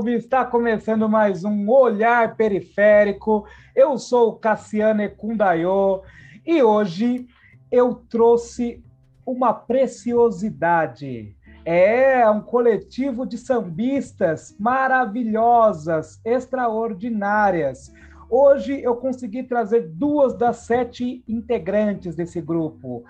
[0.00, 0.14] salve!
[0.14, 3.46] Está começando mais um Olhar Periférico.
[3.76, 6.02] Eu sou Cassiano Ekundayo
[6.46, 7.26] e hoje
[7.70, 8.82] eu trouxe
[9.26, 11.36] uma preciosidade.
[11.66, 17.92] É um coletivo de sambistas maravilhosas, extraordinárias.
[18.30, 23.04] Hoje eu consegui trazer duas das sete integrantes desse grupo,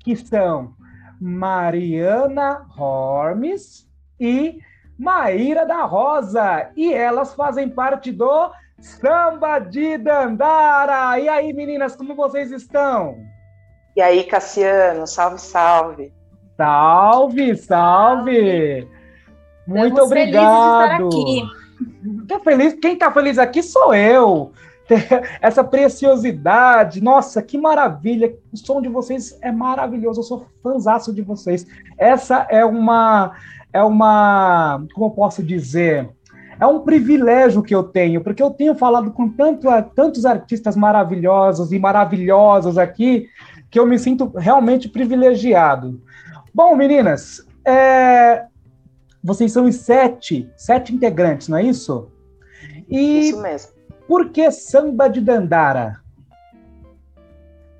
[0.00, 0.74] que são
[1.20, 4.58] Mariana Hormes e
[4.98, 6.70] Maíra da Rosa.
[6.76, 11.18] E elas fazem parte do Samba de Dandara.
[11.18, 13.16] E aí, meninas, como vocês estão?
[13.96, 16.12] E aí, Cassiano, salve, salve.
[16.56, 18.88] Salve, salve.
[19.66, 21.08] Muito Estamos obrigado.
[22.28, 22.74] Tô feliz.
[22.74, 24.52] Quem está feliz aqui sou eu.
[25.40, 28.34] Essa preciosidade, nossa, que maravilha!
[28.52, 30.20] O som de vocês é maravilhoso.
[30.20, 31.66] Eu sou fãzaço de vocês.
[31.96, 33.34] Essa é uma
[33.74, 36.08] é uma, como eu posso dizer,
[36.60, 41.72] é um privilégio que eu tenho, porque eu tenho falado com tanto, tantos artistas maravilhosos
[41.72, 43.26] e maravilhosas aqui,
[43.68, 46.00] que eu me sinto realmente privilegiado.
[46.54, 48.44] Bom, meninas, é,
[49.20, 52.08] vocês são os sete, sete integrantes, não é isso?
[52.88, 53.72] E isso mesmo.
[54.06, 56.03] Por que samba de Dandara?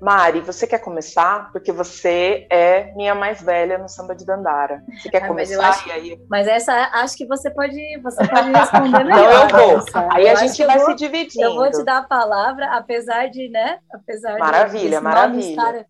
[0.05, 1.51] Mari, você quer começar?
[1.51, 4.83] Porque você é minha mais velha no samba de Dandara.
[5.01, 5.57] Você quer ah, começar?
[5.57, 6.21] Mas, acho, aí...
[6.29, 9.51] mas essa acho que você pode, você pode responder melhor.
[9.51, 9.85] Não, eu vou.
[10.11, 11.43] Aí eu a gente vai vou, se dividindo.
[11.43, 13.79] Eu vou te dar a palavra, apesar de, né?
[13.91, 15.49] Apesar maravilha, de, maravilha.
[15.49, 15.85] Estar,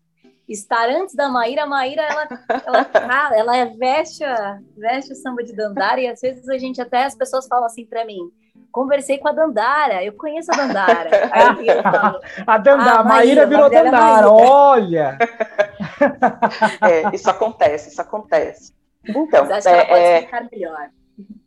[0.48, 2.28] estar, antes da Maíra, a Maíra, ela,
[2.64, 4.24] ela, ela, ela é veste,
[4.78, 7.84] veste o samba de Dandara e às vezes a gente até, as pessoas falam assim
[7.84, 8.32] para mim,
[8.76, 11.08] conversei com a Dandara, eu conheço a Dandara.
[11.82, 15.18] Falo, a Dandara, a Maíra, virou é Dandara, olha!
[16.82, 18.74] é, isso acontece, isso acontece.
[19.08, 20.90] Então, Mas acho é, que ela pode é, explicar melhor.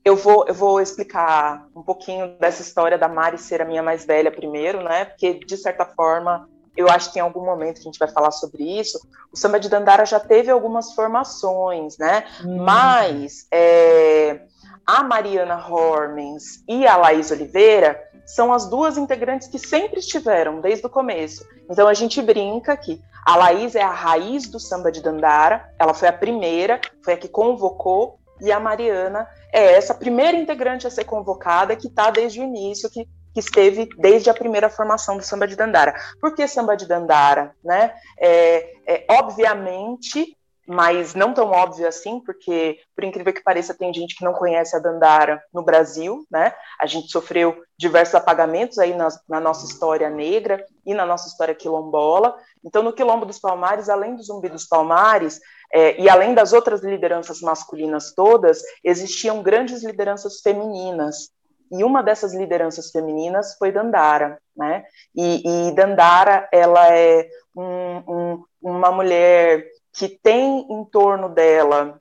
[0.03, 4.05] Eu vou, eu vou explicar um pouquinho dessa história da Mari ser a minha mais
[4.05, 5.05] velha primeiro, né?
[5.05, 8.63] Porque, de certa forma, eu acho que em algum momento a gente vai falar sobre
[8.63, 8.99] isso.
[9.31, 12.23] O samba de Dandara já teve algumas formações, né?
[12.43, 12.63] Hum.
[12.63, 14.41] Mas é,
[14.89, 20.83] a Mariana Hormens e a Laís Oliveira são as duas integrantes que sempre estiveram desde
[20.83, 21.47] o começo.
[21.69, 25.93] Então a gente brinca que a Laís é a raiz do samba de Dandara, ela
[25.93, 30.89] foi a primeira, foi a que convocou, e a Mariana é essa primeira integrante a
[30.89, 35.23] ser convocada que está desde o início, que, que, esteve desde a primeira formação do
[35.23, 35.93] samba de Dandara.
[36.19, 37.53] Por que samba de Dandara?
[37.63, 37.93] Né?
[38.17, 40.35] É, é, obviamente
[40.69, 44.75] mas não tão óbvio assim, porque, por incrível que pareça, tem gente que não conhece
[44.75, 46.53] a Dandara no Brasil, né?
[46.79, 51.55] A gente sofreu diversos apagamentos aí na, na nossa história negra e na nossa história
[51.55, 52.37] quilombola.
[52.63, 55.41] Então, no Quilombo dos Palmares, além do Zumbi dos Palmares,
[55.73, 61.31] é, e além das outras lideranças masculinas todas, existiam grandes lideranças femininas.
[61.71, 64.83] E uma dessas lideranças femininas foi Dandara, né?
[65.15, 71.99] E, e Dandara, ela é um, um, uma mulher que tem em torno dela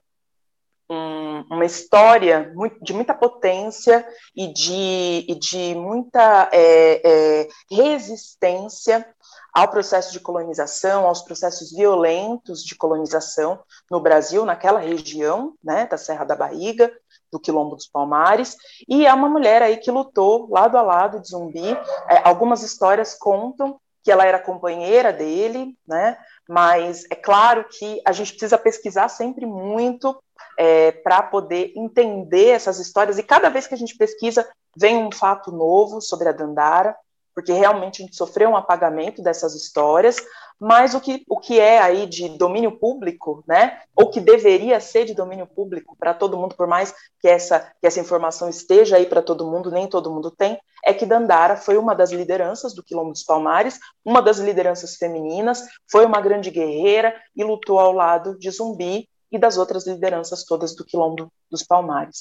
[0.90, 9.06] um, uma história muito, de muita potência e de, e de muita é, é, resistência
[9.52, 13.60] ao processo de colonização, aos processos violentos de colonização
[13.90, 16.90] no Brasil, naquela região, né, da Serra da Barriga,
[17.30, 18.56] do Quilombo dos Palmares,
[18.88, 21.76] e é uma mulher aí que lutou lado a lado de Zumbi.
[22.08, 26.16] É, algumas histórias contam que ela era companheira dele, né?
[26.48, 30.18] Mas é claro que a gente precisa pesquisar sempre muito
[30.56, 33.18] é, para poder entender essas histórias.
[33.18, 36.96] E cada vez que a gente pesquisa, vem um fato novo sobre a Dandara,
[37.38, 40.16] porque realmente a gente sofreu um apagamento dessas histórias,
[40.58, 45.04] mas o que, o que é aí de domínio público, né, ou que deveria ser
[45.04, 49.06] de domínio público para todo mundo, por mais que essa, que essa informação esteja aí
[49.06, 52.82] para todo mundo, nem todo mundo tem, é que Dandara foi uma das lideranças do
[52.82, 58.36] Quilombo dos Palmares, uma das lideranças femininas, foi uma grande guerreira e lutou ao lado
[58.36, 62.18] de Zumbi e das outras lideranças todas do Quilombo dos Palmares.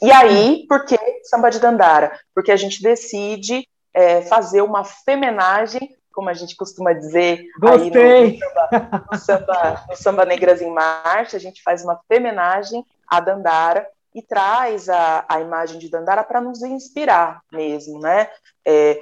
[0.00, 2.16] E aí, por que samba de Dandara?
[2.32, 3.66] Porque a gente decide
[3.98, 8.38] é, fazer uma femenagem como a gente costuma dizer Gostei.
[8.38, 12.84] No, no, samba, no, samba, no Samba Negras em Marcha, a gente faz uma femenagem
[13.08, 13.84] à Dandara
[14.14, 18.28] e traz a, a imagem de Dandara para nos inspirar mesmo, né?
[18.64, 19.00] É,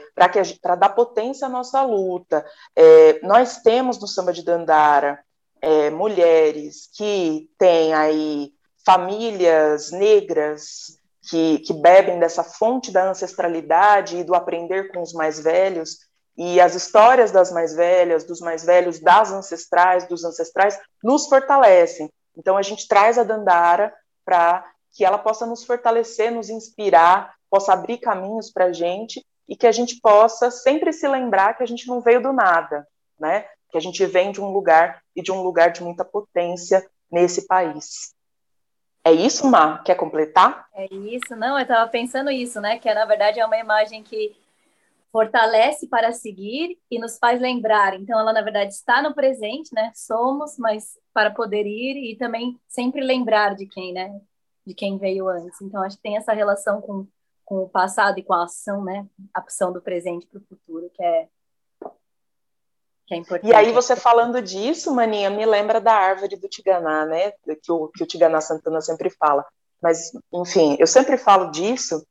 [0.63, 2.45] para dar potência à nossa luta.
[2.75, 5.19] É, nós temos no samba de Dandara
[5.61, 8.53] é, mulheres que têm aí
[8.85, 10.99] famílias negras
[11.29, 15.99] que, que bebem dessa fonte da ancestralidade e do aprender com os mais velhos
[16.37, 22.11] e as histórias das mais velhas, dos mais velhos, das ancestrais, dos ancestrais, nos fortalecem.
[22.37, 23.93] Então a gente traz a Dandara
[24.25, 29.57] para que ela possa nos fortalecer, nos inspirar, possa abrir caminhos para a gente e
[29.57, 32.87] que a gente possa sempre se lembrar que a gente não veio do nada,
[33.19, 33.47] né?
[33.71, 37.47] Que a gente vem de um lugar e de um lugar de muita potência nesse
[37.47, 38.16] país.
[39.07, 39.79] É isso, Má?
[39.85, 40.67] Quer completar?
[40.75, 42.77] É isso, não, eu estava pensando isso, né?
[42.77, 44.35] Que na verdade é uma imagem que
[45.13, 47.95] fortalece para seguir e nos faz lembrar.
[47.95, 49.93] Então, ela na verdade está no presente, né?
[49.95, 54.21] Somos, mas para poder ir e também sempre lembrar de quem, né?
[54.67, 55.61] De quem veio antes.
[55.61, 57.07] Então, acho que tem essa relação com,
[57.45, 59.07] com o passado e com a ação, né?
[59.33, 61.29] A ação do presente para o futuro, que é
[63.11, 63.41] é.
[63.43, 67.33] E aí, você falando disso, Maninha, me lembra da árvore do Tiganá, né?
[67.63, 69.45] Que o, que o Tiganá Santana sempre fala.
[69.81, 72.05] Mas, enfim, eu sempre falo disso,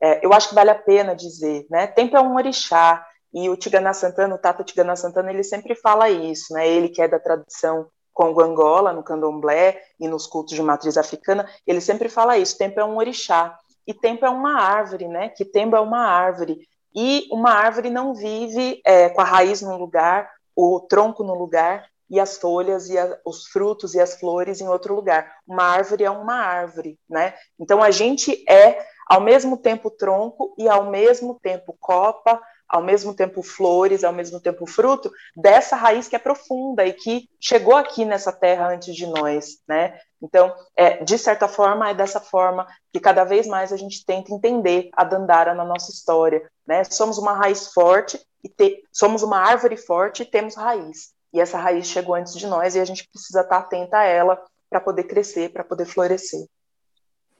[0.00, 1.86] é, eu acho que vale a pena dizer, né?
[1.86, 6.10] Tempo é um orixá, e o Tiganá Santana, o Tata Tiganá Santana, ele sempre fala
[6.10, 6.68] isso, né?
[6.68, 11.80] Ele que é da tradição Congo-Angola, no candomblé e nos cultos de matriz africana, ele
[11.80, 13.56] sempre fala isso, tempo é um orixá.
[13.86, 15.30] E tempo é uma árvore, né?
[15.30, 16.68] Que tempo é uma árvore.
[16.94, 20.30] E uma árvore não vive é, com a raiz num lugar,
[20.62, 24.68] o tronco no lugar e as folhas e a, os frutos e as flores em
[24.68, 25.38] outro lugar.
[25.46, 27.34] Uma árvore é uma árvore, né?
[27.58, 28.78] Então a gente é
[29.08, 32.40] ao mesmo tempo tronco e ao mesmo tempo copa,
[32.72, 37.28] ao mesmo tempo flores, ao mesmo tempo fruto dessa raiz que é profunda e que
[37.38, 40.00] chegou aqui nessa terra antes de nós, né?
[40.22, 44.32] Então, é, de certa forma, é dessa forma que cada vez mais a gente tenta
[44.32, 46.82] entender a Dandara na nossa história, né?
[46.84, 51.12] Somos uma raiz forte e te, somos uma árvore forte e temos raiz.
[51.30, 54.42] E essa raiz chegou antes de nós e a gente precisa estar atenta a ela
[54.70, 56.46] para poder crescer, para poder florescer.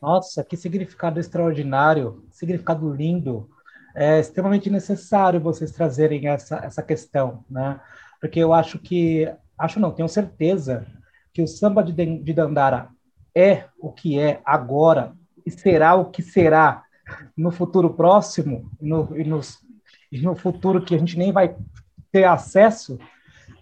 [0.00, 3.48] Nossa, que significado extraordinário, significado lindo.
[3.94, 7.80] É extremamente necessário vocês trazerem essa, essa questão, né?
[8.20, 10.86] Porque eu acho que, acho não, tenho certeza
[11.32, 12.88] que o samba de, de Dandara
[13.34, 15.12] é o que é agora
[15.44, 16.84] e será o que será
[17.36, 19.58] no futuro próximo no, e nos
[20.12, 21.56] e no futuro que a gente nem vai
[22.12, 22.98] ter acesso,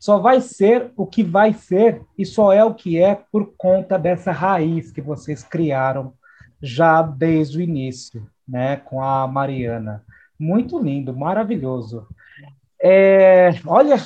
[0.00, 3.96] só vai ser o que vai ser e só é o que é por conta
[3.96, 6.12] dessa raiz que vocês criaram
[6.60, 10.04] já desde o início, né, com a Mariana.
[10.40, 12.08] Muito lindo, maravilhoso.
[12.82, 13.96] É, olha,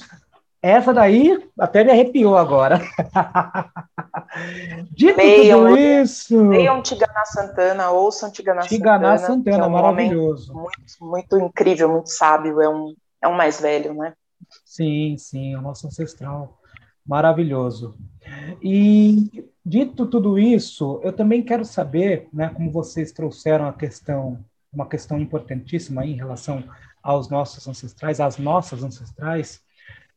[0.61, 2.81] essa daí até me arrepiou agora.
[4.91, 6.49] Dito leiam, tudo isso.
[6.49, 9.19] Leiam Tiganá Santana, ouçam Tiganá Santana.
[9.19, 10.53] Santana, é um maravilhoso.
[10.53, 14.15] Muito, muito incrível, muito sábio, é um, é um mais velho, né?
[14.65, 16.59] Sim, sim, é o nosso ancestral.
[17.07, 17.97] Maravilhoso.
[18.61, 24.45] E dito tudo isso, eu também quero saber, né, como vocês trouxeram a questão,
[24.75, 26.65] uma questão importantíssima em relação
[27.03, 29.63] aos nossos ancestrais, às nossas ancestrais,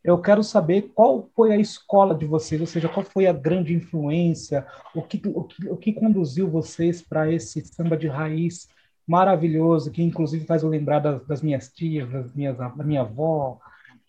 [0.03, 3.73] eu quero saber qual foi a escola de vocês, ou seja, qual foi a grande
[3.73, 4.65] influência,
[4.95, 8.69] o que, o que, o que conduziu vocês para esse samba de raiz
[9.05, 13.59] maravilhoso, que inclusive faz eu lembrar das, das minhas tias, das minhas, da minha avó,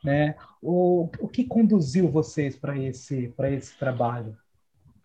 [0.03, 0.37] né?
[0.63, 4.37] O, o que conduziu vocês para esse, esse trabalho?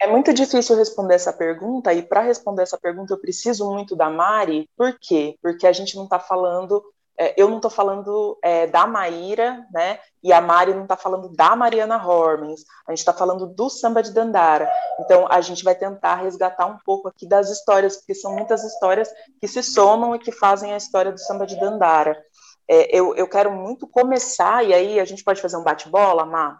[0.03, 4.09] É muito difícil responder essa pergunta, e para responder essa pergunta eu preciso muito da
[4.09, 5.37] Mari, por quê?
[5.41, 6.83] Porque a gente não está falando
[7.17, 9.99] é, eu não estou falando é, da Maíra, né?
[10.21, 12.65] E a Mari não está falando da Mariana Hormens.
[12.87, 14.67] A gente está falando do samba de Dandara.
[14.99, 19.09] Então a gente vai tentar resgatar um pouco aqui das histórias, porque são muitas histórias
[19.39, 22.19] que se somam e que fazem a história do samba de Dandara.
[22.67, 26.59] É, eu, eu quero muito começar, e aí a gente pode fazer um bate-bola, Má?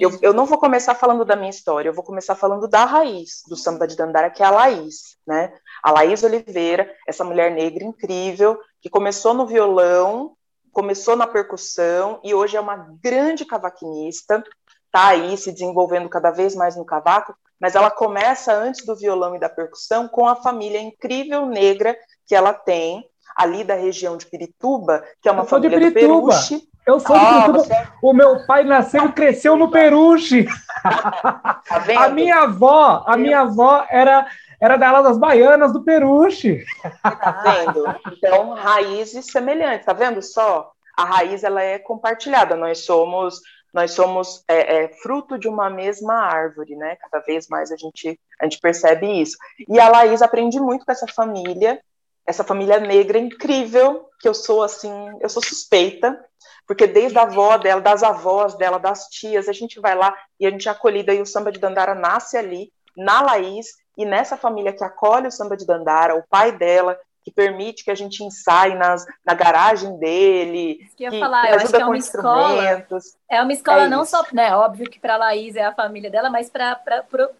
[0.00, 3.42] Eu, eu, não vou começar falando da minha história, eu vou começar falando da raiz
[3.48, 5.52] do samba de Dandara, que é a Laís, né?
[5.82, 10.34] A Laís Oliveira, essa mulher negra incrível, que começou no violão,
[10.72, 14.42] começou na percussão e hoje é uma grande cavaquinista,
[14.90, 19.36] tá aí se desenvolvendo cada vez mais no cavaco, mas ela começa antes do violão
[19.36, 21.96] e da percussão com a família incrível negra
[22.26, 23.04] que ela tem
[23.36, 26.32] ali da região de Pirituba, que é uma família de Pirituba.
[26.32, 27.58] Peruche, eu sou de Pirituba.
[27.58, 27.88] Você...
[28.02, 30.46] O meu pai nasceu e cresceu no Peruche.
[30.82, 31.62] Tá
[31.96, 34.26] a minha avó, a minha avó era
[34.60, 36.64] era da das baianas do Peruche.
[37.02, 37.84] Tá vendo?
[38.12, 40.72] Então, raízes semelhantes, tá vendo só?
[40.96, 42.56] A raiz ela é compartilhada.
[42.56, 43.40] Nós somos
[43.72, 46.96] nós somos é, é, fruto de uma mesma árvore, né?
[46.96, 49.36] Cada vez mais a gente a gente percebe isso.
[49.68, 51.80] E a Laís aprende muito com essa família,
[52.26, 56.18] essa família negra incrível, que eu sou assim, eu sou suspeita,
[56.66, 60.46] porque desde a avó dela, das avós dela, das tias, a gente vai lá e
[60.46, 64.36] a gente é acolhida, e o samba de Dandara nasce ali, na Laís, e nessa
[64.36, 68.24] família que acolhe o samba de Dandara, o pai dela, que permite que a gente
[68.24, 73.16] ensaie nas, na garagem dele, que, que falar, eu ajuda que é com instrumentos.
[73.30, 76.10] É uma escola é não só, né, óbvio que para a Laís é a família
[76.10, 76.80] dela, mas para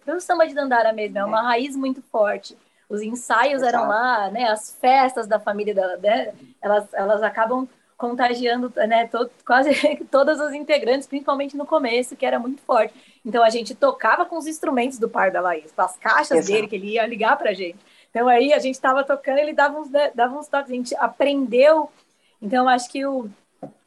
[0.07, 1.43] o samba de Dandara mesmo, é uma é.
[1.43, 2.57] raiz muito forte.
[2.89, 3.75] os ensaios Exato.
[3.75, 4.45] eram lá, né?
[4.49, 6.33] As festas da família dela, né?
[6.61, 7.67] elas, elas acabam
[8.03, 9.07] contagiando, né?
[9.07, 9.71] Todo, quase
[10.11, 12.93] todas as integrantes, principalmente no começo, que era muito forte.
[13.25, 16.51] Então a gente tocava com os instrumentos do par da Laís, com as caixas Exato.
[16.51, 17.79] dele que ele ia ligar para a gente.
[18.09, 20.93] Então aí a gente estava tocando, ele dava uns, né, dava uns toques, a gente
[20.97, 21.89] aprendeu.
[22.41, 23.29] Então acho que o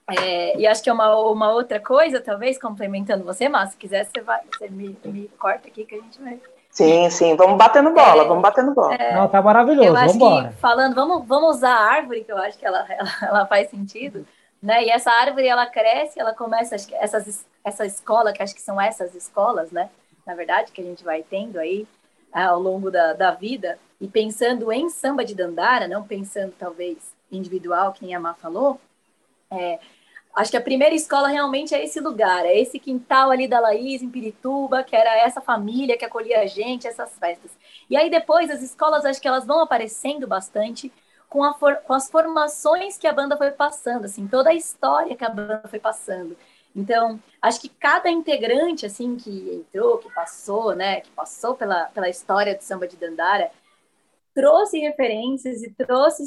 [0.09, 4.07] é, e acho que é uma, uma outra coisa, talvez, complementando você, mas se quiser,
[4.07, 6.41] você, vai, você me, me corta aqui que a gente vai.
[6.77, 8.95] Sim, sim, vamos batendo bola, é, vamos batendo bola.
[8.97, 10.53] É, Não, tá maravilhoso, vamos embora.
[10.61, 14.27] Falando, vamos, vamos usar a árvore, que eu acho que ela, ela, ela, faz sentido,
[14.63, 14.85] né?
[14.85, 18.61] E essa árvore, ela cresce, ela começa, acho que essas, essa escola, que acho que
[18.61, 19.89] são essas escolas, né?
[20.27, 21.89] Na verdade, que a gente vai tendo aí
[22.31, 26.99] ao longo da, da vida, e pensando em samba de dandara, não pensando talvez
[27.33, 28.79] individual, quem a Má falou,
[29.51, 29.79] é,
[30.37, 34.03] Acho que a primeira escola realmente é esse lugar, é esse quintal ali da Laís,
[34.03, 37.51] em Pirituba, que era essa família que acolhia a gente, essas festas.
[37.89, 40.93] E aí depois as escolas, acho que elas vão aparecendo bastante
[41.31, 45.17] com, a for, com as formações que a banda foi passando, assim, toda a história
[45.17, 46.37] que a banda foi passando.
[46.75, 52.11] Então, acho que cada integrante, assim, que entrou, que passou, né, que passou pela, pela
[52.11, 53.51] história do samba de Dandara,
[54.35, 56.25] trouxe referências e trouxe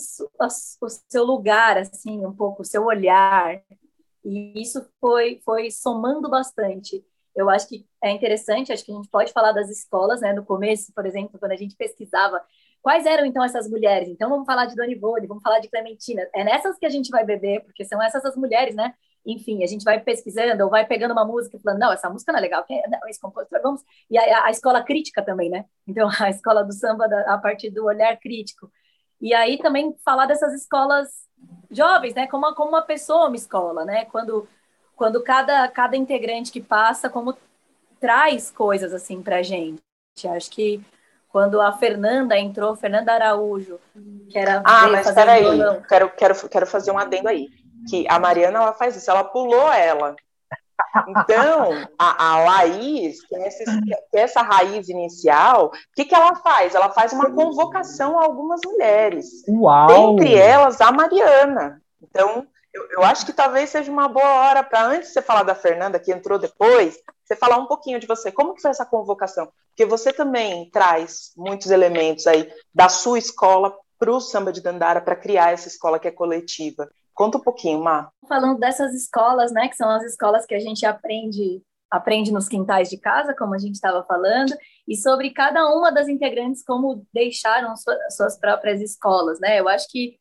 [0.82, 3.62] o seu lugar, assim, um pouco, o seu olhar,
[4.24, 7.04] e isso foi, foi somando bastante.
[7.36, 10.34] Eu acho que é interessante, acho que a gente pode falar das escolas, né?
[10.34, 12.42] No começo, por exemplo, quando a gente pesquisava
[12.82, 14.10] quais eram então essas mulheres.
[14.10, 16.28] Então vamos falar de Dona Ivone, vamos falar de Clementina.
[16.34, 18.94] É nessas que a gente vai beber, porque são essas as mulheres, né?
[19.26, 22.32] Enfim, a gente vai pesquisando ou vai pegando uma música e falando, não, essa música
[22.32, 22.88] não é legal, é?
[22.88, 23.82] Não, esse compositor, vamos.
[24.10, 25.66] E a, a, escola crítica também, né?
[25.88, 28.72] Então a escola do samba a partir do olhar crítico.
[29.22, 31.10] E aí também falar dessas escolas
[31.70, 32.28] jovens, né?
[32.28, 34.06] Como, como uma pessoa, uma escola, né?
[34.06, 34.48] Quando,
[34.96, 37.38] quando cada, cada integrante que passa, como
[38.00, 39.82] traz coisas assim para gente.
[40.26, 40.84] Acho que
[41.30, 43.80] quando a Fernanda entrou, Fernanda Araújo,
[44.30, 44.62] que era.
[44.66, 45.46] Ah, mas peraí,
[45.88, 47.48] quero, quero, quero fazer um adendo aí.
[47.90, 50.16] Que a Mariana ela faz isso, ela pulou ela.
[51.08, 53.64] Então, a, a Laís, que é, essa,
[54.12, 56.76] que é essa raiz inicial, o que, que ela faz?
[56.76, 59.26] Ela faz uma convocação a algumas mulheres.
[59.48, 60.14] Uau!
[60.14, 61.82] Entre elas, a Mariana.
[62.02, 65.44] Então, eu, eu acho que talvez seja uma boa hora para, antes de você falar
[65.44, 68.32] da Fernanda, que entrou depois, você falar um pouquinho de você.
[68.32, 69.52] Como que foi essa convocação?
[69.70, 75.02] Porque você também traz muitos elementos aí da sua escola para o samba de Dandara,
[75.02, 76.90] para criar essa escola que é coletiva.
[77.20, 78.14] Conta um pouquinho, Mar.
[78.30, 81.62] Falando dessas escolas, né, que são as escolas que a gente aprende
[81.92, 84.56] aprende nos quintais de casa, como a gente estava falando,
[84.88, 89.60] e sobre cada uma das integrantes como deixaram suas, suas próprias escolas, né?
[89.60, 90.18] Eu acho que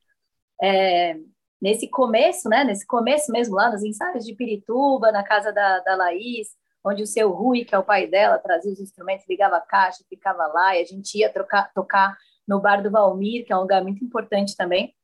[0.60, 1.14] é,
[1.60, 5.94] nesse começo, né, nesse começo mesmo lá nos ensaios de Pirituba, na casa da, da
[5.94, 6.48] Laís,
[6.84, 10.02] onde o seu Rui, que é o pai dela, trazia os instrumentos, ligava a caixa,
[10.08, 12.16] ficava lá, e a gente ia trocar, tocar
[12.48, 14.96] no bar do Valmir, que é um lugar muito importante também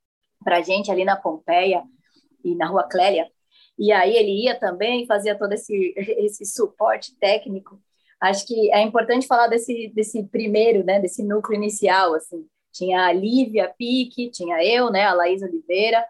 [0.45, 1.83] para a gente ali na Pompeia
[2.45, 3.27] e na Rua Clélia.
[3.79, 7.81] E aí ele ia também, fazia todo esse, esse suporte técnico.
[8.21, 12.47] Acho que é importante falar desse, desse primeiro, né, desse núcleo inicial, assim.
[12.73, 16.05] Tinha a Lívia Pique, tinha eu, né, a Laís Oliveira,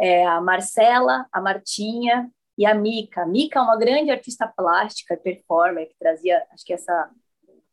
[0.00, 3.24] é, a Marcela, a Martinha e a Mica.
[3.26, 7.10] Mica é uma grande artista plástica, performer, que trazia, acho que essa,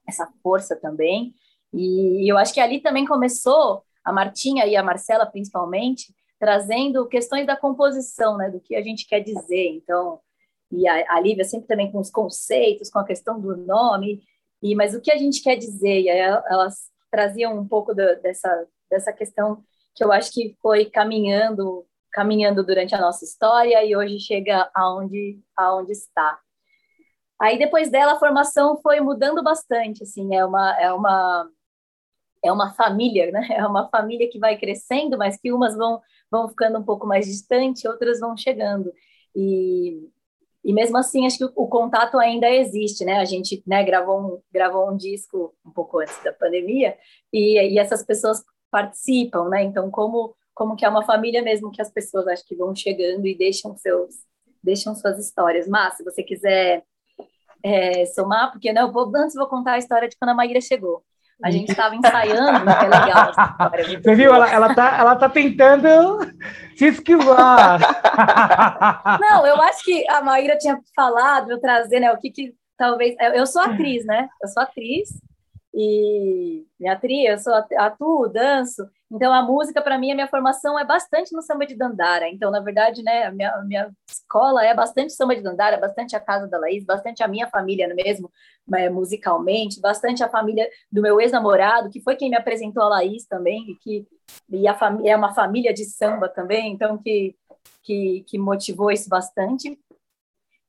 [0.07, 1.33] essa força também.
[1.73, 7.45] E eu acho que ali também começou a Martinha e a Marcela principalmente, trazendo questões
[7.45, 9.67] da composição, né, do que a gente quer dizer.
[9.75, 10.19] Então,
[10.71, 14.23] e a, a Lívia sempre também com os conceitos, com a questão do nome,
[14.63, 16.01] e mas o que a gente quer dizer?
[16.01, 19.61] E aí elas traziam um pouco do, dessa dessa questão
[19.93, 25.39] que eu acho que foi caminhando caminhando durante a nossa história e hoje chega aonde
[25.55, 26.39] aonde está.
[27.39, 31.49] Aí depois dela a formação foi mudando bastante, assim, é uma é uma
[32.47, 33.47] é uma família, né?
[33.51, 36.01] É uma família que vai crescendo, mas que umas vão,
[36.31, 38.91] vão ficando um pouco mais distante, outras vão chegando.
[39.35, 40.09] E,
[40.63, 43.19] e mesmo assim, acho que o, o contato ainda existe, né?
[43.19, 46.97] A gente né, gravou, um, gravou um disco um pouco antes da pandemia
[47.31, 49.63] e, e essas pessoas participam, né?
[49.63, 53.25] Então, como, como que é uma família mesmo que as pessoas acho que vão chegando
[53.27, 54.15] e deixam seus
[54.63, 55.67] deixam suas histórias.
[55.67, 56.83] Mas, se você quiser
[57.63, 61.03] é, somar, porque não, vou, antes vou contar a história de quando a Maíra chegou.
[61.43, 64.01] A gente estava ensaiando, que é legal história.
[64.01, 64.33] Você viu?
[64.33, 66.19] Ela, ela, tá, ela tá tentando
[66.75, 67.79] se esquivar.
[69.21, 73.15] Não, eu acho que a Maíra tinha falado, eu trazer, né, o que que talvez...
[73.35, 74.27] Eu sou atriz, né?
[74.41, 75.09] Eu sou atriz
[75.79, 80.77] e minha tria, eu sou atuo, danço, então a música para mim a minha formação
[80.79, 82.27] é bastante no samba de dandara.
[82.29, 86.15] Então na verdade, né, a minha, a minha escola é bastante samba de dandara, bastante
[86.15, 88.31] a casa da Laís, bastante a minha família mesmo,
[88.73, 93.25] é, musicalmente, bastante a família do meu ex-namorado, que foi quem me apresentou a Laís
[93.27, 94.07] também, e que
[94.49, 97.35] e a família é uma família de samba também, então que
[97.83, 99.79] que, que motivou isso bastante.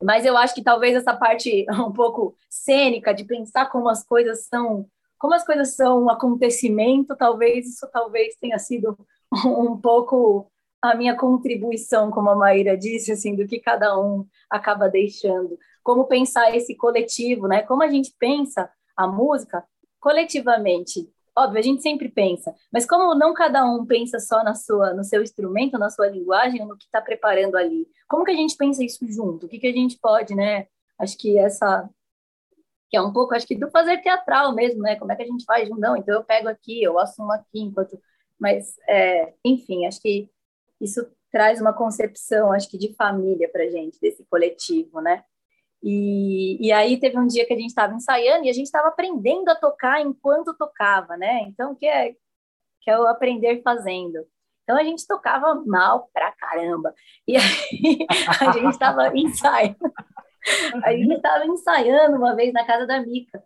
[0.00, 4.46] Mas eu acho que talvez essa parte um pouco cênica de pensar como as coisas
[4.46, 4.88] são,
[5.18, 8.96] como as coisas são um acontecimento, talvez isso talvez tenha sido
[9.44, 14.88] um pouco a minha contribuição, como a Maíra disse, assim, do que cada um acaba
[14.88, 15.58] deixando.
[15.82, 17.62] Como pensar esse coletivo, né?
[17.62, 19.64] Como a gente pensa a música
[20.00, 24.92] coletivamente, Óbvio, a gente sempre pensa, mas como não cada um pensa só na sua,
[24.92, 28.56] no seu instrumento, na sua linguagem, no que está preparando ali, como que a gente
[28.56, 29.46] pensa isso junto?
[29.46, 30.66] O que, que a gente pode, né?
[30.98, 31.88] Acho que essa
[32.88, 34.96] que é um pouco, acho que do fazer teatral mesmo, né?
[34.96, 35.68] Como é que a gente faz?
[35.70, 38.00] Não, então eu pego aqui, eu assumo aqui, enquanto,
[38.38, 40.30] mas, é, enfim, acho que
[40.80, 45.22] isso traz uma concepção, acho que de família para gente desse coletivo, né?
[45.82, 48.88] E, e aí teve um dia que a gente estava ensaiando e a gente estava
[48.88, 51.42] aprendendo a tocar enquanto tocava, né?
[51.42, 52.14] Então, que é,
[52.80, 54.26] que é o aprender fazendo.
[54.64, 56.94] Então, a gente tocava mal pra caramba.
[57.26, 58.06] E aí
[58.40, 59.76] a gente estava ensaiando.
[60.84, 63.42] A gente estava ensaiando uma vez na casa da Mica.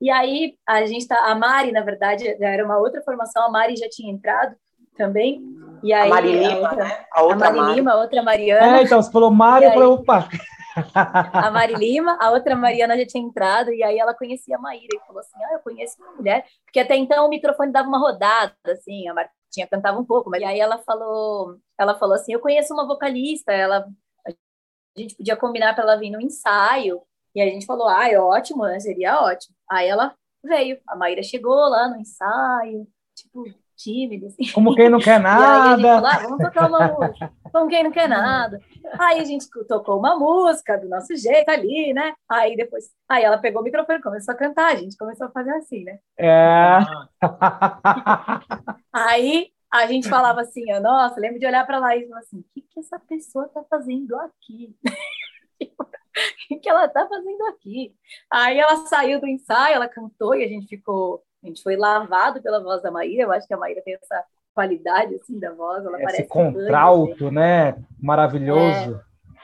[0.00, 3.50] E aí a gente tá, a Mari, na verdade, já era uma outra formação, a
[3.50, 4.54] Mari já tinha entrado
[4.96, 5.40] também.
[5.82, 7.04] E aí, a Mari Lima, a outra, né?
[7.12, 7.74] A outra a Mari, Mari.
[7.74, 8.78] Lima, a outra Mariana.
[8.78, 10.28] É, então, você falou Mari, eu falei, opa,
[11.32, 14.88] a Mari Lima, a outra Mariana já tinha entrado, e aí ela conhecia a Maíra
[14.92, 17.98] e falou assim: Ah, eu conheço uma mulher, porque até então o microfone dava uma
[17.98, 22.32] rodada, assim, a Martinha cantava um pouco, mas e aí ela falou, ela falou assim:
[22.32, 23.86] Eu conheço uma vocalista, ela
[24.96, 27.02] a gente podia combinar para ela vir no ensaio,
[27.34, 28.78] e a gente falou: Ah, é ótimo, né?
[28.80, 29.54] Seria ótimo.
[29.70, 33.44] Aí ela veio, a Maíra chegou lá no ensaio, tipo,
[33.76, 34.50] tímida, assim.
[34.52, 35.34] Como quem não quer nada.
[35.44, 37.32] E aí a gente falou, ah, vamos tocar uma música.
[37.52, 38.60] Como quem não quer nada.
[38.98, 42.14] Aí a gente tocou uma música do nosso jeito ali, né?
[42.28, 45.30] Aí depois, aí ela pegou o microfone e começou a cantar, a gente começou a
[45.30, 45.98] fazer assim, né?
[46.18, 46.78] É.
[48.92, 52.44] aí a gente falava assim, nossa, lembro de olhar para lá e falar assim, o
[52.54, 54.74] que, que essa pessoa tá fazendo aqui?
[56.50, 57.92] o que ela tá fazendo aqui?
[58.30, 62.40] Aí ela saiu do ensaio, ela cantou e a gente ficou a gente foi lavado
[62.40, 63.24] pela voz da Maíra.
[63.24, 65.84] Eu acho que a Maíra tem essa qualidade assim da voz.
[65.84, 67.76] Ela Esse parece contralto, né?
[68.00, 68.98] Maravilhoso.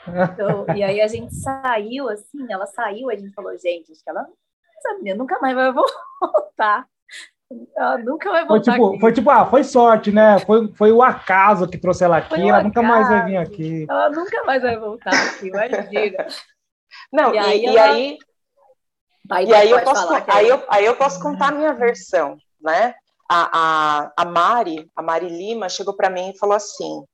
[0.07, 0.25] É.
[0.33, 4.09] Então, e aí a gente saiu assim, ela saiu, a gente falou, gente, acho que
[4.09, 4.27] ela
[4.79, 5.71] essa menina nunca mais vai
[6.19, 6.87] voltar.
[7.77, 8.65] Ela nunca vai voltar.
[8.65, 9.01] Foi tipo, aqui.
[9.01, 10.39] foi tipo, ah, foi sorte, né?
[10.41, 13.87] Foi, foi o acaso que trouxe ela aqui, ela nunca mais vai vir aqui.
[13.89, 16.27] Ela nunca mais vai voltar aqui, imagina.
[17.13, 17.93] Não, e aí, e, ela...
[17.93, 18.19] aí
[19.31, 22.95] Aí e aí eu, posso, aí, eu, aí eu posso contar a minha versão, né?
[23.31, 27.05] A, a, a Mari, a Mari Lima, chegou para mim e falou assim: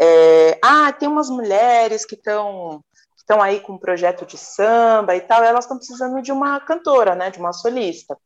[0.00, 2.82] é, Ah, tem umas mulheres que estão
[3.18, 6.58] estão aí com um projeto de samba e tal, e elas estão precisando de uma
[6.60, 7.30] cantora, né?
[7.30, 8.16] De uma solista.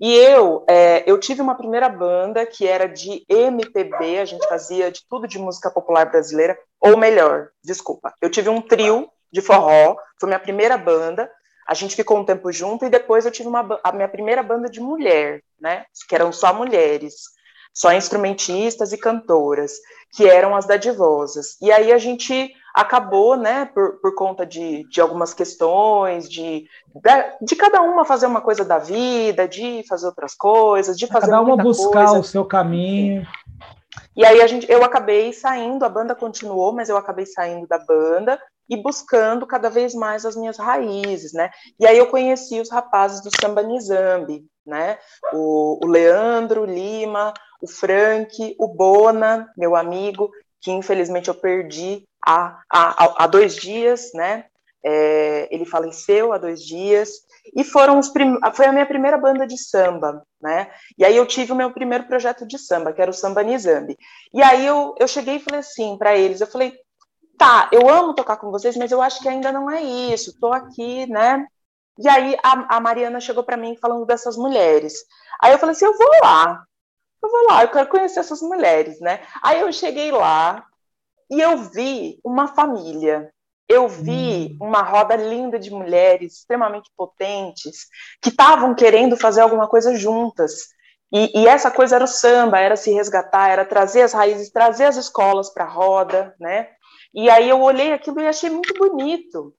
[0.00, 4.90] E eu, é, eu tive uma primeira banda que era de MPB, a gente fazia
[4.90, 9.96] de tudo de música popular brasileira, ou melhor, desculpa, eu tive um trio de forró,
[10.18, 11.30] foi minha primeira banda,
[11.68, 14.68] a gente ficou um tempo junto e depois eu tive uma, a minha primeira banda
[14.70, 15.84] de mulher, né?
[16.08, 17.14] Que eram só mulheres,
[17.72, 19.72] só instrumentistas e cantoras,
[20.16, 21.56] que eram as dadivosas.
[21.60, 26.66] E aí a gente acabou, né, por, por conta de, de algumas questões, de,
[27.42, 31.40] de cada uma fazer uma coisa da vida, de fazer outras coisas, de fazer cada
[31.40, 32.20] uma buscar coisa.
[32.20, 33.26] o seu caminho.
[34.16, 37.78] E aí a gente, eu acabei saindo, a banda continuou, mas eu acabei saindo da
[37.78, 41.50] banda e buscando cada vez mais as minhas raízes, né?
[41.78, 44.98] E aí eu conheci os rapazes do Samba Nizambi, né?
[45.32, 50.30] O, o Leandro Lima, o Frank, o Bona, meu amigo,
[50.60, 54.46] que infelizmente eu perdi há, há, há dois dias, né?
[54.82, 57.10] É, ele faleceu há dois dias
[57.54, 58.38] e foram os prim...
[58.54, 60.70] foi a minha primeira banda de samba, né?
[60.96, 63.96] E aí eu tive o meu primeiro projeto de samba, que era o Samba Nizambi.
[64.32, 66.72] E aí eu, eu cheguei e falei assim para eles, eu falei,
[67.36, 70.52] tá, eu amo tocar com vocês, mas eu acho que ainda não é isso, tô
[70.52, 71.46] aqui, né?
[71.98, 74.94] E aí a, a Mariana chegou para mim falando dessas mulheres.
[75.42, 76.64] Aí eu falei assim, eu vou lá,
[77.22, 79.20] eu vou lá, eu quero conhecer essas mulheres, né?
[79.42, 80.64] Aí eu cheguei lá
[81.30, 83.30] e eu vi uma família,
[83.68, 84.66] eu vi hum.
[84.66, 87.86] uma roda linda de mulheres extremamente potentes
[88.20, 90.68] que estavam querendo fazer alguma coisa juntas.
[91.12, 94.84] E, e, essa coisa era o samba, era se resgatar, era trazer as raízes, trazer
[94.84, 96.68] as escolas para a roda, né?
[97.12, 99.52] E aí eu olhei aquilo e achei muito bonito.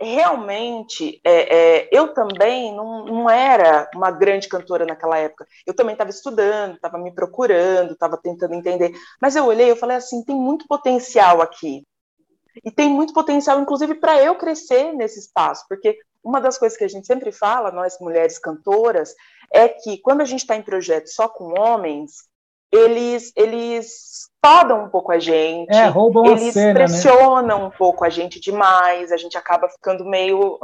[0.00, 5.46] Realmente, é, é, eu também não, não, era uma grande cantora naquela época.
[5.66, 8.92] Eu também estava estudando, estava me procurando, estava tentando entender.
[9.20, 11.84] Mas eu olhei e falei assim: tem muito potencial aqui.
[12.64, 16.84] E tem muito potencial, inclusive, para eu crescer nesse espaço, porque uma das coisas que
[16.84, 19.14] a gente sempre fala, nós mulheres cantoras,
[19.52, 22.28] é que quando a gente está em projeto só com homens,
[22.72, 26.74] eles, eles podam um pouco a gente, é, roubam eles cena, né?
[26.74, 27.64] pressionam né?
[27.66, 30.58] um pouco a gente demais, a gente acaba ficando meio.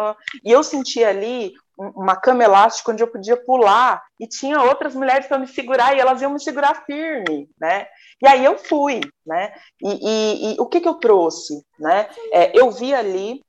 [0.45, 5.27] E eu senti ali uma cama elástica onde eu podia pular e tinha outras mulheres
[5.27, 7.87] para me segurar e elas iam me segurar firme, né?
[8.23, 9.53] E aí eu fui, né?
[9.83, 12.09] E, e, e o que, que eu trouxe, né?
[12.33, 13.43] É, eu vi ali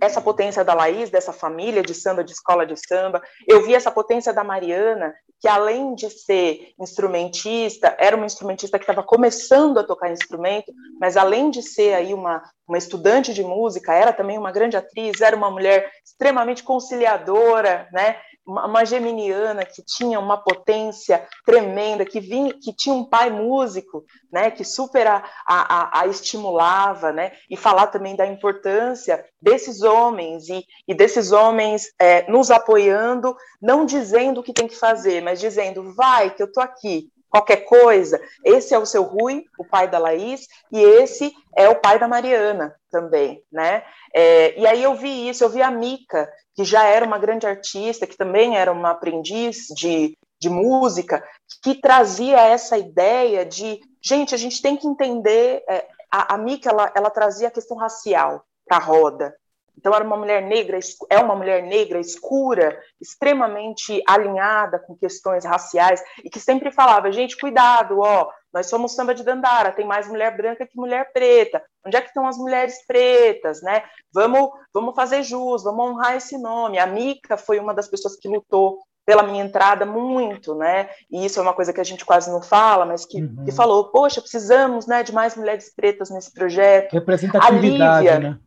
[0.00, 3.22] essa potência da Laís, dessa família de samba, de escola de samba.
[3.46, 8.84] Eu vi essa potência da Mariana, que além de ser instrumentista, era uma instrumentista que
[8.84, 13.92] estava começando a tocar instrumento, mas além de ser aí uma, uma estudante de música,
[13.92, 18.16] era também uma grande atriz, era uma mulher extremamente conciliadora, né?
[18.46, 24.50] Uma geminiana que tinha uma potência tremenda, que vinha, que tinha um pai músico, né,
[24.50, 30.64] que super a, a, a estimulava, né, e falar também da importância desses homens e,
[30.86, 35.92] e desses homens é, nos apoiando, não dizendo o que tem que fazer, mas dizendo,
[35.94, 38.20] vai, que eu tô aqui, qualquer coisa.
[38.42, 42.08] Esse é o seu Rui, o pai da Laís, e esse é o pai da
[42.08, 43.84] Mariana também, né?
[44.14, 47.46] É, e aí eu vi isso, eu vi a Mica, que já era uma grande
[47.46, 51.22] artista, que também era uma aprendiz de, de música,
[51.62, 56.70] que trazia essa ideia de, gente, a gente tem que entender, é, a, a Mica,
[56.70, 59.34] ela, ela trazia a questão racial para a roda,
[59.78, 60.78] então, era uma mulher negra,
[61.10, 67.36] é uma mulher negra, escura, extremamente alinhada com questões raciais, e que sempre falava: gente,
[67.36, 71.62] cuidado, ó, nós somos samba de Dandara, tem mais mulher branca que mulher preta.
[71.86, 73.82] Onde é que estão as mulheres pretas, né?
[74.12, 76.78] Vamos, vamos fazer jus, vamos honrar esse nome.
[76.78, 80.88] A Mica foi uma das pessoas que lutou pela minha entrada muito, né?
[81.08, 83.44] E isso é uma coisa que a gente quase não fala, mas que, uhum.
[83.44, 86.92] que falou, poxa, precisamos, né, de mais mulheres pretas nesse projeto.
[86.92, 88.38] Representatividade, a Lívia, né?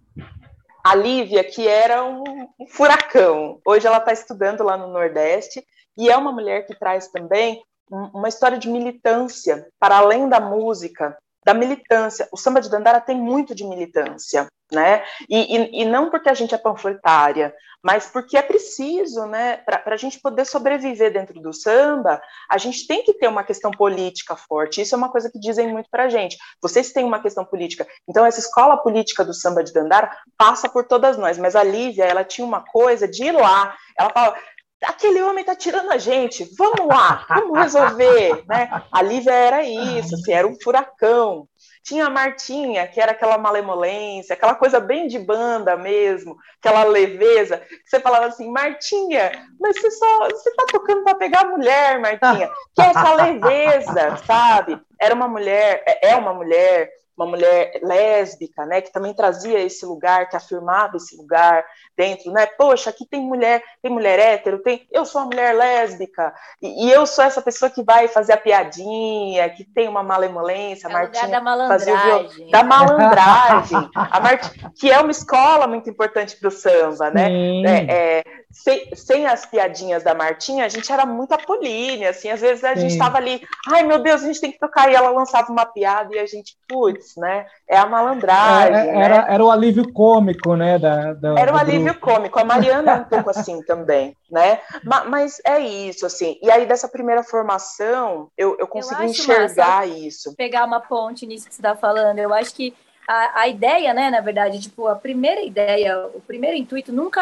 [0.83, 2.23] A Lívia, que era um,
[2.59, 3.59] um furacão.
[3.65, 5.63] Hoje ela está estudando lá no Nordeste
[5.97, 11.17] e é uma mulher que traz também uma história de militância para além da música,
[11.49, 12.29] da militância.
[12.31, 15.03] O samba de Dandara tem muito de militância, né?
[15.27, 19.57] E, e, e não porque a gente é panfletária, mas porque é preciso, né?
[19.57, 23.71] Para a gente poder sobreviver dentro do samba, a gente tem que ter uma questão
[23.71, 24.81] política forte.
[24.81, 26.37] Isso é uma coisa que dizem muito para a gente.
[26.61, 27.87] Vocês têm uma questão política.
[28.07, 31.39] Então, essa escola política do samba de Dandara passa por todas nós.
[31.39, 33.75] Mas a Lívia, ela tinha uma coisa de ir lá.
[33.97, 34.37] Ela fala,
[34.83, 38.83] aquele homem está tirando a gente, vamos lá, vamos resolver, né?
[38.91, 41.47] A Lívia era isso, assim, era um furacão.
[41.83, 47.61] Tinha a Martinha, que era aquela malemolência, aquela coisa bem de banda mesmo, aquela leveza.
[47.85, 52.49] Você falava assim, Martinha, mas você só você tá tocando para pegar mulher, Martinha.
[52.75, 54.79] Que é essa leveza, sabe?
[54.99, 59.85] Era uma mulher, é, é uma mulher uma mulher lésbica, né, que também trazia esse
[59.85, 61.65] lugar, que afirmava esse lugar
[61.97, 62.45] dentro, né?
[62.45, 66.91] Poxa, aqui tem mulher, tem mulher hétero, tem, eu sou uma mulher lésbica e, e
[66.91, 71.27] eu sou essa pessoa que vai fazer a piadinha, que tem uma malemolência, é Martinha,
[71.27, 74.37] da malandragem, o, da malandragem, a
[74.79, 77.29] que é uma escola muito importante para o samba, né?
[77.65, 82.41] É, é, sem, sem, as piadinhas da Martinha, a gente era muito apolínea, assim, às
[82.41, 82.81] vezes a Sim.
[82.81, 85.65] gente estava ali, ai meu Deus, a gente tem que tocar, e ela lançava uma
[85.65, 88.75] piada e a gente, putz, né, é a malandragem.
[88.75, 89.25] É, é, era, né?
[89.29, 91.99] era o alívio cômico, né, da, da Era o alívio grupo.
[91.99, 96.49] cômico, a Mariana é um pouco assim também, né, mas, mas, é isso, assim, e
[96.51, 100.35] aí dessa primeira formação, eu, eu consegui eu enxergar isso.
[100.35, 102.73] Pegar uma ponte nisso que você está falando, eu acho que
[103.07, 107.21] a, a, ideia, né, na verdade, tipo, a primeira ideia, o primeiro intuito nunca,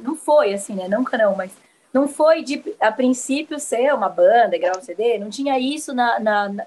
[0.00, 1.50] não foi assim, né, nunca não, mas
[1.92, 6.20] não foi de, a princípio, ser uma banda, gravar um CD, não tinha isso na,
[6.20, 6.66] na, na,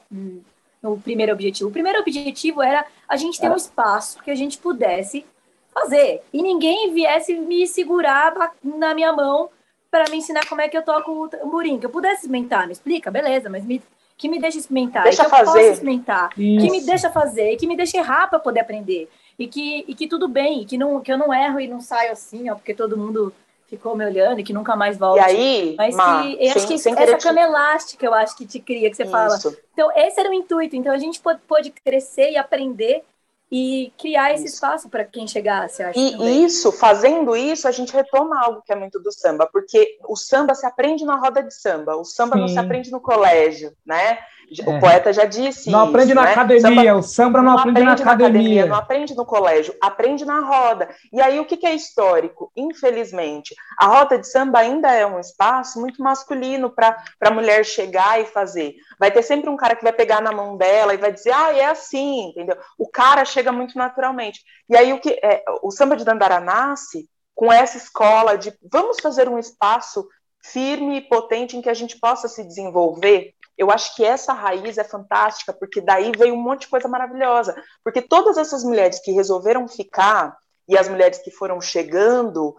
[0.81, 1.69] no primeiro objetivo.
[1.69, 5.25] O primeiro objetivo era a gente ter um espaço que a gente pudesse
[5.73, 9.49] fazer, e ninguém viesse me segurar na minha mão
[9.89, 12.73] para me ensinar como é que eu toco o tamborim, que eu pudesse experimentar, me
[12.73, 13.81] explica, beleza, mas me
[14.17, 15.41] que me deixa experimentar, deixa que fazer.
[15.41, 16.63] eu possa experimentar, Isso.
[16.63, 19.09] que me deixa fazer, que me deixa errar para poder aprender.
[19.39, 22.11] E que, e que tudo bem, que, não, que eu não erro e não saio
[22.11, 23.33] assim, ó, porque todo mundo
[23.71, 25.21] ficou me olhando e que nunca mais volta.
[25.21, 28.45] E aí, mas Ma, que, eu acho que sem essa cama elástica eu acho que
[28.45, 29.11] te cria, que você Isso.
[29.11, 29.39] fala.
[29.71, 30.75] Então, esse era o intuito.
[30.75, 33.05] Então, a gente pode crescer e aprender
[33.49, 34.55] e criar esse isso.
[34.55, 35.81] espaço para quem chegasse.
[35.81, 36.43] Acho, e também.
[36.43, 40.53] isso, fazendo isso, a gente retoma algo que é muito do samba, porque o samba
[40.53, 42.41] se aprende na roda de samba, o samba Sim.
[42.41, 44.19] não se aprende no colégio, né?
[44.65, 44.79] O é.
[44.81, 46.31] poeta já disse Não isso, aprende na né?
[46.31, 48.27] academia, o samba não, não aprende, aprende, na, academia.
[48.27, 48.65] academia.
[48.65, 50.89] Não aprende no colégio, aprende na roda.
[51.13, 52.51] E aí, o que, que é histórico?
[52.55, 58.19] Infelizmente, a roda de samba ainda é um espaço muito masculino para a mulher chegar
[58.19, 58.75] e fazer.
[58.99, 61.55] Vai ter sempre um cara que vai pegar na mão dela e vai dizer, ah,
[61.55, 62.57] é assim, entendeu?
[62.77, 64.41] O cara chega muito naturalmente.
[64.67, 68.97] E aí, o, que é, o samba de Dandara nasce com essa escola de vamos
[69.01, 70.05] fazer um espaço
[70.43, 74.79] firme e potente em que a gente possa se desenvolver eu acho que essa raiz
[74.79, 77.55] é fantástica, porque daí veio um monte de coisa maravilhosa.
[77.83, 80.35] Porque todas essas mulheres que resolveram ficar
[80.67, 82.55] e as mulheres que foram chegando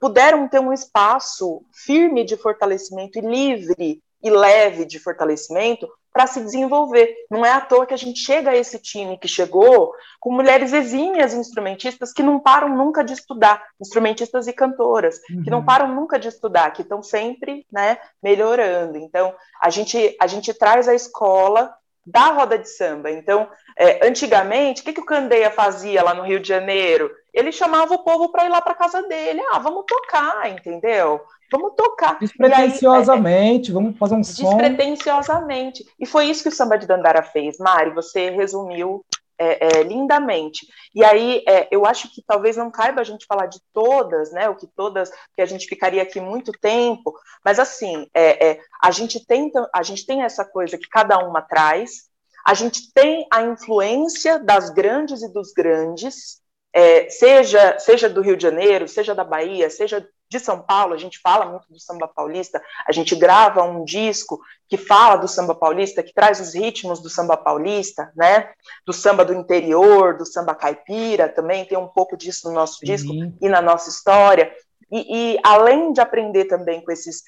[0.00, 6.40] puderam ter um espaço firme de fortalecimento e livre e leve de fortalecimento para se
[6.40, 7.12] desenvolver.
[7.28, 10.72] Não é à toa que a gente chega a esse time que chegou com mulheres
[10.72, 15.42] exímias instrumentistas que não param nunca de estudar, instrumentistas e cantoras, uhum.
[15.42, 15.64] que não uhum.
[15.64, 18.96] param nunca de estudar, que estão sempre né, melhorando.
[18.96, 21.74] Então, a gente, a gente traz a escola
[22.06, 23.10] da roda de samba.
[23.10, 27.10] Então, é, antigamente, o que, que o Candeia fazia lá no Rio de Janeiro?
[27.32, 29.42] Ele chamava o povo para ir lá para casa dele.
[29.50, 31.20] Ah, vamos tocar, entendeu?
[31.50, 32.18] Vamos tocar.
[32.18, 34.44] Despretensiosamente, aí, vamos fazer um som.
[34.44, 35.84] Despretensiosamente.
[35.98, 37.58] E foi isso que o Samba de Dandara fez.
[37.58, 39.04] Mari, você resumiu
[39.38, 40.66] é, é, lindamente.
[40.94, 44.48] E aí, é, eu acho que talvez não caiba a gente falar de todas, né?
[44.48, 48.90] O que todas, que a gente ficaria aqui muito tempo, mas assim, é, é, a
[48.90, 52.08] gente tenta, a gente tem essa coisa que cada uma traz,
[52.46, 56.40] a gente tem a influência das grandes e dos grandes,
[56.72, 60.96] é, seja, seja do Rio de Janeiro, seja da Bahia, seja de São Paulo, a
[60.96, 65.54] gente fala muito do samba paulista, a gente grava um disco que fala do samba
[65.54, 68.50] paulista, que traz os ritmos do samba paulista, né?
[68.86, 72.86] Do samba do interior, do samba caipira, também tem um pouco disso no nosso Sim.
[72.86, 74.52] disco e na nossa história.
[74.90, 77.22] E, e, além de aprender também com esses,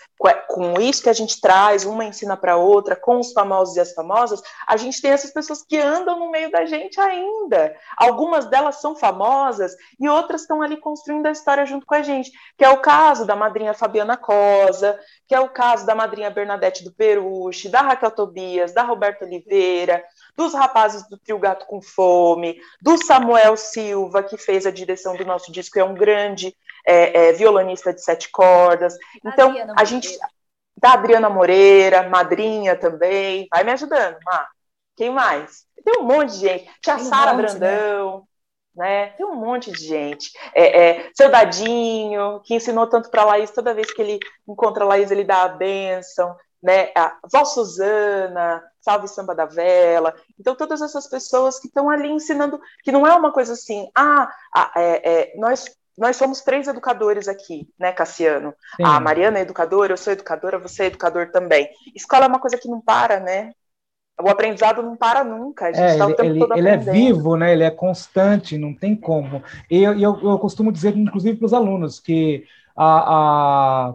[0.49, 3.93] com isso que a gente traz, uma ensina para outra, com os famosos e as
[3.93, 7.75] famosas, a gente tem essas pessoas que andam no meio da gente ainda.
[7.97, 12.31] Algumas delas são famosas e outras estão ali construindo a história junto com a gente,
[12.57, 16.85] que é o caso da madrinha Fabiana Cosa, que é o caso da madrinha Bernadette
[16.85, 20.05] do Peruche, da Raquel Tobias, da Roberta Oliveira,
[20.37, 25.25] dos rapazes do Trio Gato com Fome, do Samuel Silva, que fez a direção do
[25.25, 26.55] nosso disco, é um grande
[26.87, 28.97] é, é, violonista de sete cordas.
[29.25, 30.19] Então, Adriana a gente.
[30.79, 33.49] Da Adriana Moreira, madrinha também.
[33.51, 34.47] Vai me ajudando, Má.
[34.95, 35.65] Quem mais?
[35.83, 36.71] Tem um monte de gente.
[36.83, 37.43] Tia Sara né?
[37.43, 38.29] Brandão.
[38.75, 39.07] Né?
[39.13, 40.31] Tem um monte de gente.
[40.55, 44.87] É, é, seu Dadinho, que ensinou tanto para Laís, toda vez que ele encontra a
[44.87, 46.37] Laís, ele dá a benção.
[46.67, 46.91] Né?
[46.97, 50.13] A Vó Suzana, Salve Samba da Vela.
[50.37, 54.29] Então, todas essas pessoas que estão ali ensinando, que não é uma coisa assim, ah,
[54.75, 55.65] é, é, nós
[55.97, 58.53] nós somos três educadores aqui, né, Cassiano?
[58.77, 58.83] Sim.
[58.85, 61.71] A Mariana é educadora, eu sou educadora, você é educador também.
[61.95, 63.53] Escola é uma coisa que não para, né?
[64.21, 65.69] O aprendizado não para nunca.
[65.69, 67.53] A gente é, tá o tempo ele, todo ele é vivo, né?
[67.53, 69.43] Ele é constante, não tem como.
[69.71, 72.45] E eu, eu, eu costumo dizer, inclusive para os alunos, que
[72.77, 73.95] a, a,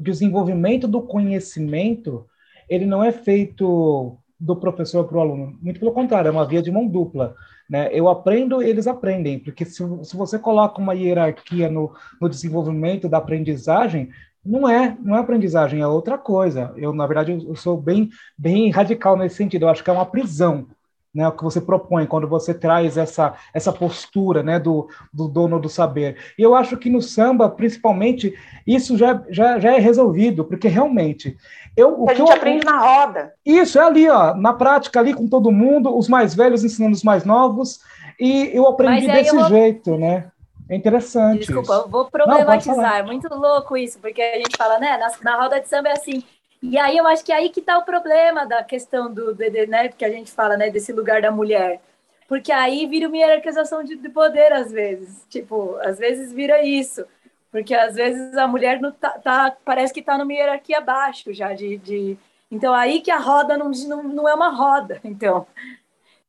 [0.00, 2.26] desenvolvimento do conhecimento
[2.70, 5.58] ele não é feito do professor para o aluno.
[5.60, 7.34] Muito pelo contrário, é uma via de mão dupla.
[7.68, 7.90] Né?
[7.92, 13.18] Eu aprendo, eles aprendem, porque se, se você coloca uma hierarquia no, no desenvolvimento da
[13.18, 14.08] aprendizagem,
[14.44, 16.72] não é, não é aprendizagem, é outra coisa.
[16.76, 18.08] Eu, na verdade, eu sou bem,
[18.38, 19.64] bem radical nesse sentido.
[19.64, 20.68] Eu acho que é uma prisão
[21.14, 25.58] né, o que você propõe quando você traz essa, essa postura né, do, do dono
[25.58, 26.16] do saber.
[26.38, 28.34] E eu acho que no samba, principalmente,
[28.66, 31.36] isso já, já, já é resolvido, porque realmente.
[31.76, 33.32] Eu, o a gente eu, aprende na roda.
[33.44, 37.02] Isso, é ali, ó, na prática, ali com todo mundo, os mais velhos ensinando os
[37.02, 37.80] mais novos,
[38.18, 40.30] e eu aprendi desse eu jeito, né?
[40.68, 41.40] É interessante.
[41.40, 41.88] Desculpa, isso.
[41.88, 42.98] vou problematizar.
[42.98, 44.96] é muito louco isso, porque a gente fala, né?
[44.98, 46.22] Na, na roda de samba é assim
[46.62, 49.66] e aí eu acho que é aí que está o problema da questão do, de,
[49.66, 51.80] né, que a gente fala, né, desse lugar da mulher.
[52.28, 55.26] Porque aí vira uma hierarquização de, de poder, às vezes.
[55.28, 57.04] Tipo, às vezes vira isso.
[57.50, 61.52] Porque às vezes a mulher não tá, tá parece que está numa hierarquia abaixo já
[61.52, 62.18] de, de...
[62.50, 65.00] Então aí que a roda não, não, não é uma roda.
[65.04, 65.46] Então,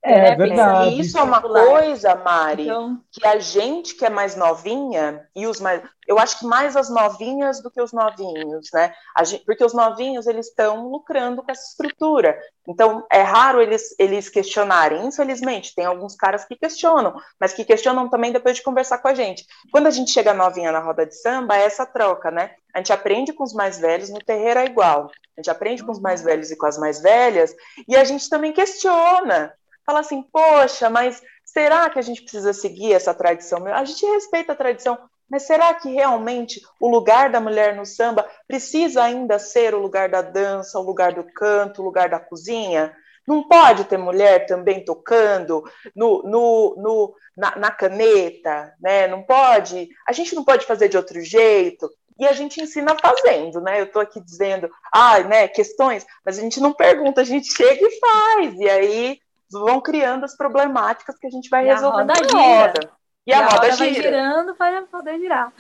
[0.04, 1.00] é, é verdade.
[1.00, 3.00] Isso é uma coisa, Mari, então...
[3.12, 6.90] que a gente que é mais novinha e os mais, eu acho que mais as
[6.90, 8.94] novinhas do que os novinhos, né?
[9.24, 12.36] Gente, porque os novinhos eles estão lucrando com essa estrutura.
[12.68, 15.06] Então é raro eles eles questionarem.
[15.06, 19.14] Infelizmente tem alguns caras que questionam, mas que questionam também depois de conversar com a
[19.14, 19.46] gente.
[19.72, 22.52] Quando a gente chega novinha na roda de samba, é essa troca, né?
[22.74, 25.12] A gente aprende com os mais velhos, no terreiro é igual.
[25.38, 27.54] A gente aprende com os mais velhos e com as mais velhas,
[27.88, 29.54] e a gente também questiona
[29.92, 33.66] fala assim, poxa, mas será que a gente precisa seguir essa tradição?
[33.68, 34.98] A gente respeita a tradição,
[35.30, 40.08] mas será que realmente o lugar da mulher no samba precisa ainda ser o lugar
[40.08, 42.96] da dança, o lugar do canto, o lugar da cozinha?
[43.28, 49.08] Não pode ter mulher também tocando no, no, no na, na, caneta, né?
[49.08, 49.90] Não pode.
[50.08, 51.90] A gente não pode fazer de outro jeito.
[52.18, 53.80] E a gente ensina fazendo, né?
[53.80, 57.86] Eu estou aqui dizendo, ah, né, questões, mas a gente não pergunta, a gente chega
[57.86, 58.60] e faz.
[58.60, 59.20] E aí
[59.52, 62.38] vão criando as problemáticas que a gente vai e resolvendo a roda.
[62.38, 62.90] roda.
[63.26, 63.92] E, e, a, a roda, roda gira.
[63.92, 65.54] vai girando para poder girar.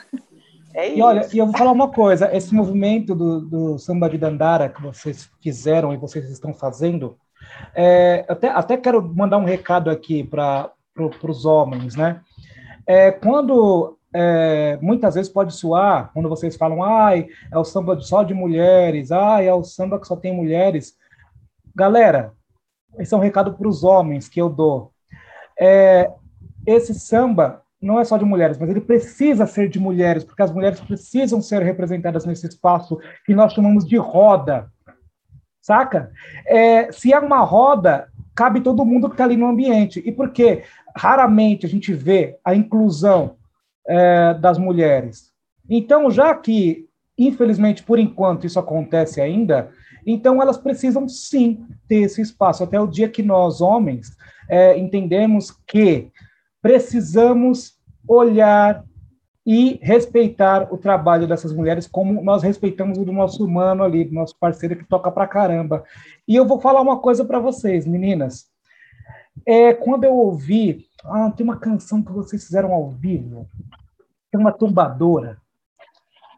[0.73, 4.17] É e olha, e eu vou falar uma coisa: esse movimento do, do samba de
[4.17, 7.17] Dandara que vocês fizeram e vocês estão fazendo,
[7.75, 12.21] é, até, até quero mandar um recado aqui para pro, os homens, né?
[12.87, 18.23] É, quando é, muitas vezes pode soar, quando vocês falam, ai, é o samba só
[18.23, 20.95] de mulheres, ai, é o samba que só tem mulheres.
[21.75, 22.33] Galera,
[22.99, 24.91] esse é um recado para os homens que eu dou.
[25.59, 26.11] É,
[26.65, 30.51] esse samba não é só de mulheres, mas ele precisa ser de mulheres, porque as
[30.51, 34.71] mulheres precisam ser representadas nesse espaço que nós chamamos de roda.
[35.59, 36.11] Saca?
[36.45, 40.01] É, se é uma roda, cabe todo mundo que está ali no ambiente.
[40.05, 40.63] E por que
[40.95, 43.35] raramente a gente vê a inclusão
[43.87, 45.31] é, das mulheres?
[45.69, 49.71] Então, já que, infelizmente, por enquanto, isso acontece ainda,
[50.05, 52.63] então elas precisam sim ter esse espaço.
[52.63, 54.15] Até o dia que nós, homens,
[54.49, 56.11] é, entendemos que
[56.61, 57.75] precisamos
[58.07, 58.83] olhar
[59.45, 64.13] e respeitar o trabalho dessas mulheres como nós respeitamos o do nosso humano ali, do
[64.13, 65.83] nosso parceiro que toca pra caramba.
[66.27, 68.51] E eu vou falar uma coisa para vocês, meninas.
[69.45, 73.47] É, quando eu ouvi, ah, tem uma canção que vocês fizeram ao vivo,
[74.31, 75.37] tem uma tombadora.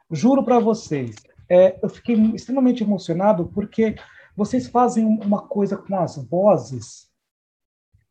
[0.10, 1.16] Juro para vocês,
[1.54, 3.96] é, eu fiquei extremamente emocionado porque
[4.36, 7.08] vocês fazem uma coisa com as vozes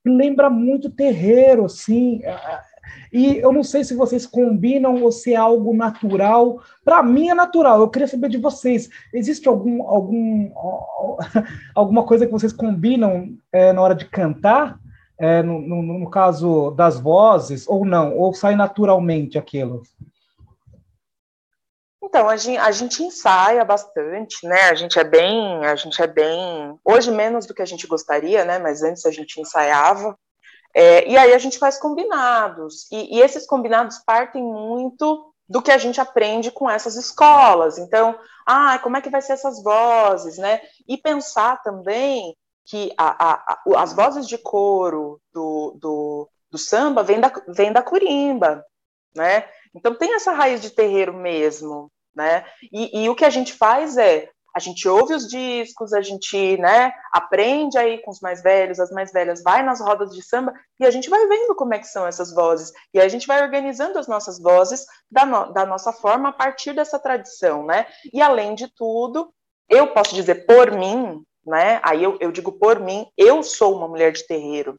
[0.02, 2.22] que lembra muito terreiro, assim.
[3.12, 6.60] E eu não sei se vocês combinam ou se é algo natural.
[6.84, 7.80] Para mim é natural.
[7.80, 8.88] Eu queria saber de vocês.
[9.12, 10.50] Existe algum, algum
[11.74, 14.78] alguma coisa que vocês combinam é, na hora de cantar?
[15.18, 18.16] É, no, no, no, caso das vozes, ou não?
[18.18, 19.82] Ou sai naturalmente aquilo?
[22.12, 24.64] Então, a gente, a gente, ensaia bastante, né?
[24.64, 28.44] A gente é bem, a gente é bem, hoje menos do que a gente gostaria,
[28.44, 28.58] né?
[28.58, 30.14] Mas antes a gente ensaiava.
[30.74, 32.86] É, e aí a gente faz combinados.
[32.92, 37.78] E, e, esses combinados partem muito do que a gente aprende com essas escolas.
[37.78, 40.60] Então, ah, como é que vai ser essas vozes, né?
[40.86, 47.02] E pensar também que a, a, a, as vozes de coro do, do, do samba
[47.02, 48.62] vêm da, vem da curimba,
[49.16, 49.48] né?
[49.74, 52.44] Então tem essa raiz de terreiro mesmo né?
[52.72, 56.58] E, e, o que a gente faz é a gente ouve os discos, a gente,
[56.58, 60.52] né, aprende aí com os mais velhos, as mais velhas, vai nas rodas de samba
[60.78, 63.42] e a gente vai vendo como é que são essas vozes e a gente vai
[63.42, 67.86] organizando as nossas vozes da, no, da nossa forma a partir dessa tradição, né?
[68.12, 69.32] E além de tudo,
[69.70, 71.80] eu posso dizer por mim, né?
[71.82, 74.76] Aí eu, eu digo por mim, eu sou uma mulher de terreiro,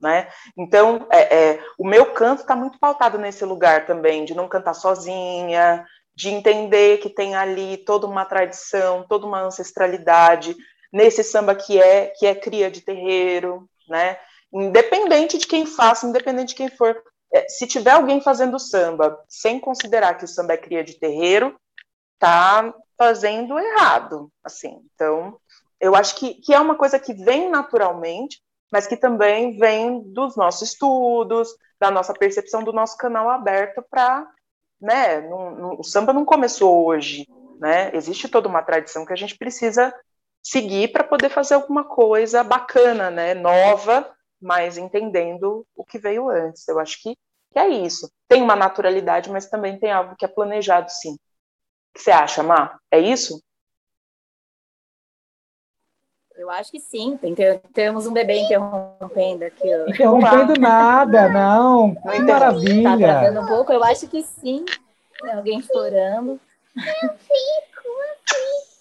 [0.00, 0.28] né?
[0.56, 4.74] Então, é, é, o meu canto está muito pautado nesse lugar também, de não cantar
[4.74, 5.84] sozinha,
[6.16, 10.56] de entender que tem ali toda uma tradição, toda uma ancestralidade
[10.92, 14.18] nesse samba que é que é cria de terreiro, né?
[14.52, 16.96] Independente de quem faça, independente de quem for,
[17.32, 21.54] é, se tiver alguém fazendo samba sem considerar que o samba é cria de terreiro,
[22.18, 24.80] tá fazendo errado, assim.
[24.94, 25.38] Então,
[25.78, 28.40] eu acho que, que é uma coisa que vem naturalmente,
[28.72, 34.26] mas que também vem dos nossos estudos, da nossa percepção do nosso canal aberto para
[34.80, 37.26] né, não, não, o samba não começou hoje,
[37.58, 37.90] né?
[37.94, 39.94] Existe toda uma tradição que a gente precisa
[40.42, 44.08] seguir para poder fazer alguma coisa bacana, né, nova,
[44.40, 46.66] mas entendendo o que veio antes.
[46.68, 47.16] Eu acho que,
[47.52, 48.10] que é isso.
[48.28, 51.14] Tem uma naturalidade, mas também tem algo que é planejado, sim.
[51.14, 51.18] O
[51.94, 52.78] que você acha, Má?
[52.90, 53.42] É isso?
[56.36, 57.16] Eu acho que sim.
[57.16, 57.34] Tem,
[57.72, 59.74] temos um bebê interrompendo aqui.
[59.74, 59.88] Ó.
[59.88, 61.94] Interrompendo nada, não.
[61.94, 63.32] Que maravilha.
[63.32, 63.72] Tá um pouco.
[63.72, 64.64] Eu acho que sim.
[65.20, 66.38] Tem alguém chorando.
[66.76, 68.76] Eu fico, eu fico.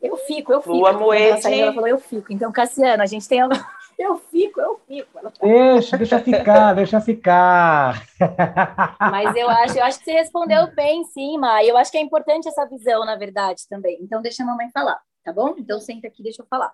[0.00, 0.72] Eu fico, eu fico.
[0.74, 1.16] Lua.
[1.16, 2.32] Ela falou, eu fico.
[2.32, 3.40] Então, Cassiana, a gente tem...
[3.98, 5.18] Eu fico, eu fico.
[5.42, 8.06] Deixa, deixa ficar, deixa ficar.
[9.10, 11.64] Mas eu acho, eu acho que você respondeu bem, sim, Ma.
[11.64, 13.98] Eu acho que é importante essa visão, na verdade, também.
[14.00, 15.56] Então, deixa a mamãe falar, tá bom?
[15.58, 16.72] Então, senta aqui, deixa eu falar.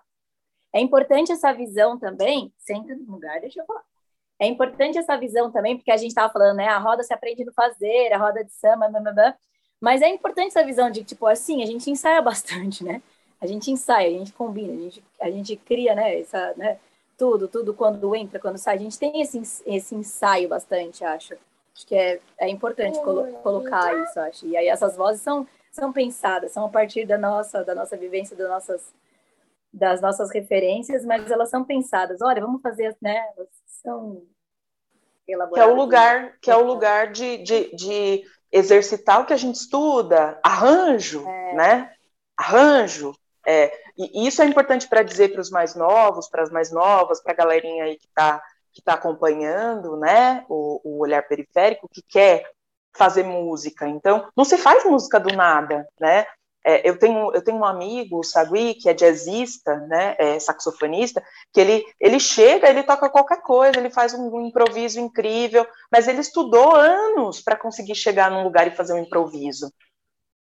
[0.75, 3.81] É importante essa visão também, senta no lugar, deixa eu falar.
[4.37, 6.67] É importante essa visão também, porque a gente estava falando, né?
[6.67, 9.37] A roda se aprende no fazer, a roda de samba, blá, blá, blá.
[9.79, 13.01] mas é importante essa visão de, tipo, assim, a gente ensaia bastante, né?
[13.39, 16.19] A gente ensaia, a gente combina, a gente, a gente cria, né?
[16.19, 16.77] Essa, né?
[17.17, 18.75] Tudo, tudo quando entra, quando sai.
[18.75, 21.35] A gente tem esse, esse ensaio bastante, acho.
[21.73, 24.45] Acho que é, é importante colo colocar isso, acho.
[24.45, 28.35] E aí essas vozes são, são pensadas, são a partir da nossa, da nossa vivência,
[28.35, 28.93] das nossas
[29.75, 32.21] das nossas referências, mas elas são pensadas.
[32.21, 33.17] Olha, vamos fazer, né?
[33.35, 33.49] Elas
[33.83, 34.23] são
[35.27, 35.65] elaboradas.
[35.65, 39.37] Que é o lugar, que é o lugar de, de, de exercitar o que a
[39.37, 41.53] gente estuda, arranjo, é.
[41.55, 41.93] né?
[42.37, 43.13] Arranjo.
[43.45, 47.21] É, e isso é importante para dizer para os mais novos, para as mais novas,
[47.21, 50.45] para a galerinha aí que está que tá acompanhando, né?
[50.49, 52.43] O, o olhar periférico, que quer
[52.93, 53.87] fazer música.
[53.87, 56.25] Então, não se faz música do nada, né?
[56.67, 61.23] É, eu, tenho, eu tenho um amigo, o Sagui, que é jazzista, né, é saxofonista,
[61.53, 66.07] que ele, ele chega, ele toca qualquer coisa, ele faz um, um improviso incrível, mas
[66.07, 69.71] ele estudou anos para conseguir chegar num lugar e fazer um improviso.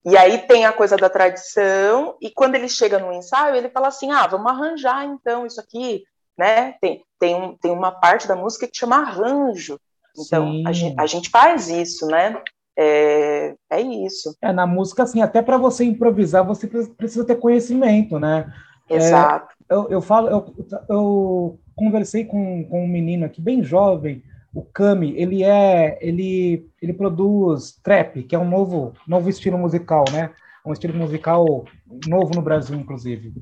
[0.06, 3.90] E aí tem a coisa da tradição, e quando ele chega no ensaio, ele fala
[3.90, 6.06] assim, ah, vamos arranjar então isso aqui,
[6.38, 9.78] né, tem, tem, um, tem uma parte da música que chama arranjo,
[10.18, 12.42] então a gente, a gente faz isso, né,
[12.78, 14.38] é, é isso.
[14.40, 18.54] É, na música, assim, até para você improvisar, você precisa ter conhecimento, né?
[18.88, 19.56] É, Exato.
[19.68, 20.56] É, eu, eu falo, eu,
[20.88, 24.24] eu conversei com, com um menino aqui, bem jovem,
[24.54, 30.06] o Kami, ele é, ele, ele produz trap, que é um novo, novo estilo musical,
[30.12, 30.32] né?
[30.66, 31.66] Um estilo musical
[32.08, 33.34] novo no Brasil, inclusive.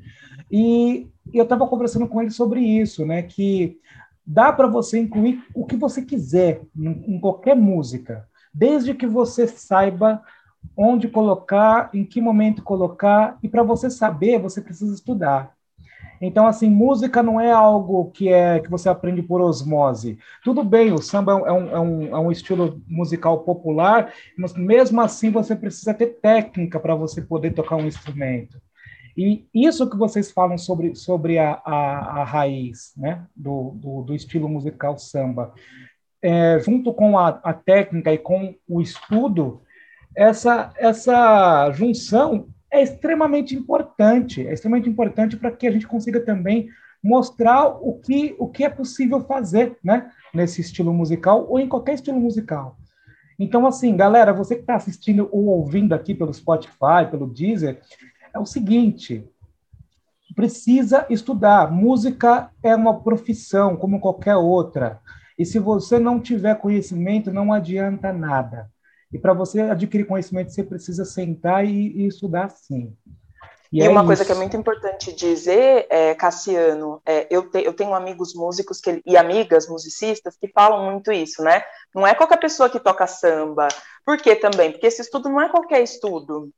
[0.51, 3.21] E eu estava conversando com ele sobre isso, né?
[3.21, 3.79] Que
[4.25, 9.47] dá para você incluir o que você quiser em, em qualquer música desde que você
[9.47, 10.21] saiba
[10.77, 15.53] onde colocar, em que momento colocar, e para você saber, você precisa estudar.
[16.21, 20.17] Então, assim, música não é algo que é que você aprende por osmose.
[20.43, 25.01] Tudo bem, o samba é um, é um, é um estilo musical popular, mas mesmo
[25.01, 28.57] assim você precisa ter técnica para você poder tocar um instrumento.
[29.17, 34.15] E isso que vocês falam sobre, sobre a, a, a raiz né, do, do, do
[34.15, 35.53] estilo musical samba,
[36.21, 39.61] é, junto com a, a, técnica e com o estudo,
[40.15, 46.69] essa, essa junção é extremamente importante, é extremamente importante para que a gente consiga também
[47.03, 51.93] mostrar o que, o que é possível fazer né, nesse estilo musical ou em qualquer
[51.93, 52.77] estilo musical.
[53.37, 57.81] Então, assim, galera, você que está assistindo ou ouvindo aqui pelo Spotify, pelo Deezer,
[58.33, 59.27] é o seguinte:
[60.35, 61.71] precisa estudar.
[61.71, 64.99] Música é uma profissão como qualquer outra.
[65.37, 68.69] E se você não tiver conhecimento, não adianta nada.
[69.11, 72.95] E para você adquirir conhecimento, você precisa sentar e, e estudar sim.
[73.71, 74.07] E, e é uma isso.
[74.07, 78.79] coisa que é muito importante dizer, é, Cassiano, é, eu, te, eu, tenho amigos músicos
[78.79, 81.63] que, e amigas musicistas que falam muito isso, né?
[81.93, 83.67] Não é qualquer pessoa que toca samba.
[84.05, 84.71] Por quê também?
[84.71, 86.49] Porque esse estudo não é qualquer estudo.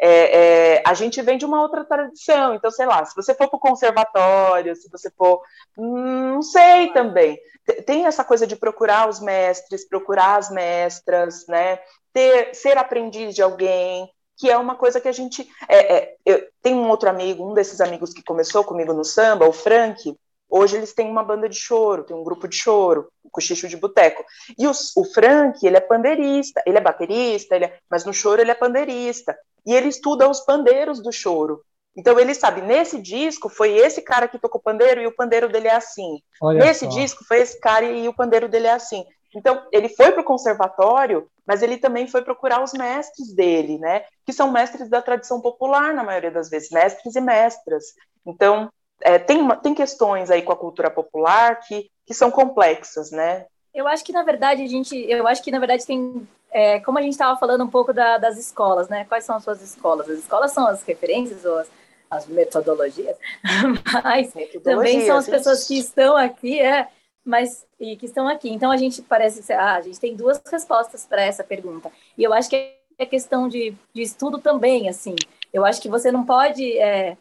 [0.00, 3.48] É, é, a gente vem de uma outra tradição, então, sei lá, se você for
[3.48, 5.42] para o conservatório, se você for.
[5.76, 7.36] Hum, não sei também.
[7.84, 11.80] Tem essa coisa de procurar os mestres, procurar as mestras, né?
[12.12, 15.48] Ter, ser aprendiz de alguém, que é uma coisa que a gente.
[15.68, 19.48] É, é, eu tenho um outro amigo, um desses amigos que começou comigo no samba,
[19.48, 20.16] o Frank,
[20.48, 23.76] Hoje eles têm uma banda de choro, tem um grupo de choro, o Cochicho de
[23.76, 24.24] Boteco.
[24.58, 28.40] E o, o Frank, ele é pandeirista, ele é baterista, ele é, mas no choro
[28.40, 29.36] ele é pandeirista.
[29.66, 31.62] E ele estuda os pandeiros do choro.
[31.96, 35.68] Então ele sabe, nesse disco foi esse cara que tocou pandeiro e o pandeiro dele
[35.68, 36.20] é assim.
[36.40, 36.90] Olha nesse só.
[36.90, 39.04] disco foi esse cara e o pandeiro dele é assim.
[39.34, 44.04] Então ele foi para o conservatório, mas ele também foi procurar os mestres dele, né?
[44.24, 47.84] Que são mestres da tradição popular na maioria das vezes, mestres e mestras.
[48.26, 48.70] Então
[49.00, 53.46] é, tem, tem questões aí com a cultura popular que, que são complexas, né?
[53.74, 56.98] Eu acho que, na verdade, a gente, eu acho que, na verdade, tem, é, como
[56.98, 59.04] a gente estava falando um pouco da, das escolas, né?
[59.04, 60.08] Quais são as suas escolas?
[60.08, 61.70] As escolas são as referências ou as,
[62.10, 63.16] as metodologias,
[64.02, 64.32] mas
[64.62, 66.88] também são as pessoas que estão aqui, é,
[67.24, 68.48] mas e que estão aqui.
[68.48, 71.92] Então a gente parece ser, ah, a gente tem duas respostas para essa pergunta.
[72.16, 75.14] E eu acho que é questão de, de estudo também, assim.
[75.52, 77.16] Eu acho que você não pode é,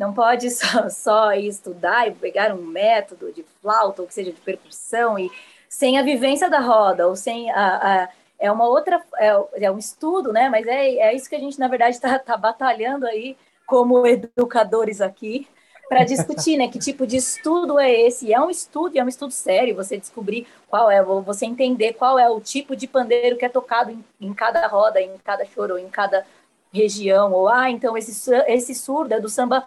[0.00, 4.40] não pode só, só estudar e pegar um método de flauta, ou que seja de
[4.40, 5.30] percussão, e
[5.68, 8.08] sem a vivência da roda, ou sem a, a
[8.42, 10.48] é uma outra, é, é, um estudo, né?
[10.48, 13.36] Mas é, é isso que a gente, na verdade, está tá batalhando aí
[13.66, 15.46] como educadores aqui
[15.90, 16.66] para discutir, né?
[16.66, 18.28] Que tipo de estudo é esse?
[18.28, 22.18] E é um estudo, é um estudo sério, você descobrir qual é, você entender qual
[22.18, 25.76] é o tipo de pandeiro que é tocado em, em cada roda, em cada choro,
[25.76, 26.24] em cada
[26.72, 29.66] região, ou ah, então esse, esse surdo é do samba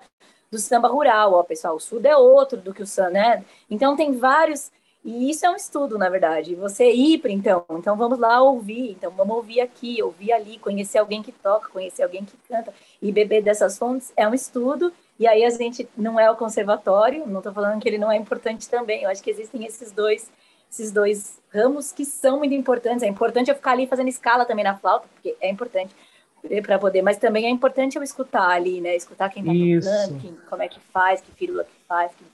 [0.53, 3.45] do samba rural, ó, pessoal, o surdo é outro do que o samba, né?
[3.69, 4.71] Então tem vários,
[5.03, 6.53] e isso é um estudo, na verdade.
[6.53, 10.99] Você ir para então, então vamos lá ouvir, então vamos ouvir aqui, ouvir ali, conhecer
[10.99, 14.93] alguém que toca, conhecer alguém que canta e beber dessas fontes é um estudo.
[15.19, 18.15] E aí a gente não é o conservatório, não estou falando que ele não é
[18.15, 19.03] importante também.
[19.03, 20.31] Eu acho que existem esses dois,
[20.71, 23.01] esses dois ramos que são muito importantes.
[23.01, 25.95] É importante eu ficar ali fazendo escala também na flauta, porque é importante
[26.61, 28.95] para poder, mas também é importante eu escutar ali, né?
[28.95, 32.11] Escutar quem está tocando, quem, como é que faz, que firula que faz.
[32.13, 32.25] Que,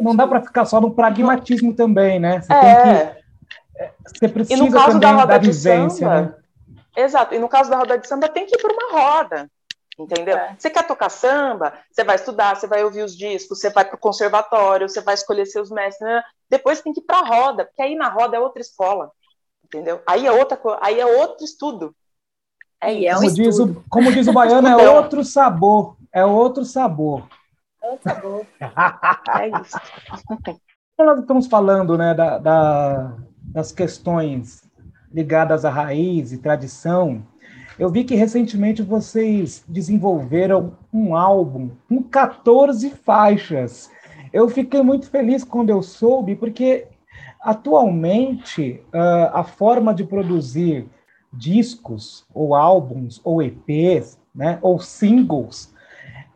[0.00, 2.40] não dá para ficar só no pragmatismo também, né?
[2.40, 2.60] Você é.
[2.60, 3.22] tem que.
[3.78, 6.34] É, você precisa e no caso também da, roda da vivência, samba, né?
[6.96, 7.34] Exato.
[7.34, 9.50] E no caso da roda de samba, tem que ir para uma roda.
[9.98, 10.36] Entendeu?
[10.36, 10.56] É.
[10.58, 13.96] Você quer tocar samba, você vai estudar, você vai ouvir os discos, você vai para
[13.96, 16.08] o conservatório, você vai escolher seus mestres.
[16.08, 16.22] Né?
[16.48, 19.10] Depois tem que ir para a roda, porque aí na roda é outra escola.
[19.64, 20.00] Entendeu?
[20.06, 21.94] Aí é outra aí é outro estudo.
[22.82, 25.96] É, é um como, diz o, como diz o baiano, é outro sabor.
[26.12, 27.28] É outro sabor.
[27.82, 28.46] É outro sabor.
[29.38, 29.78] é isso.
[30.32, 34.68] Então, nós estamos falando né, da, da, das questões
[35.12, 37.22] ligadas à raiz e tradição.
[37.78, 43.90] Eu vi que recentemente vocês desenvolveram um álbum com 14 faixas.
[44.32, 46.86] Eu fiquei muito feliz quando eu soube, porque
[47.40, 50.88] atualmente uh, a forma de produzir
[51.32, 55.72] discos, ou álbuns, ou EPs, né, ou singles,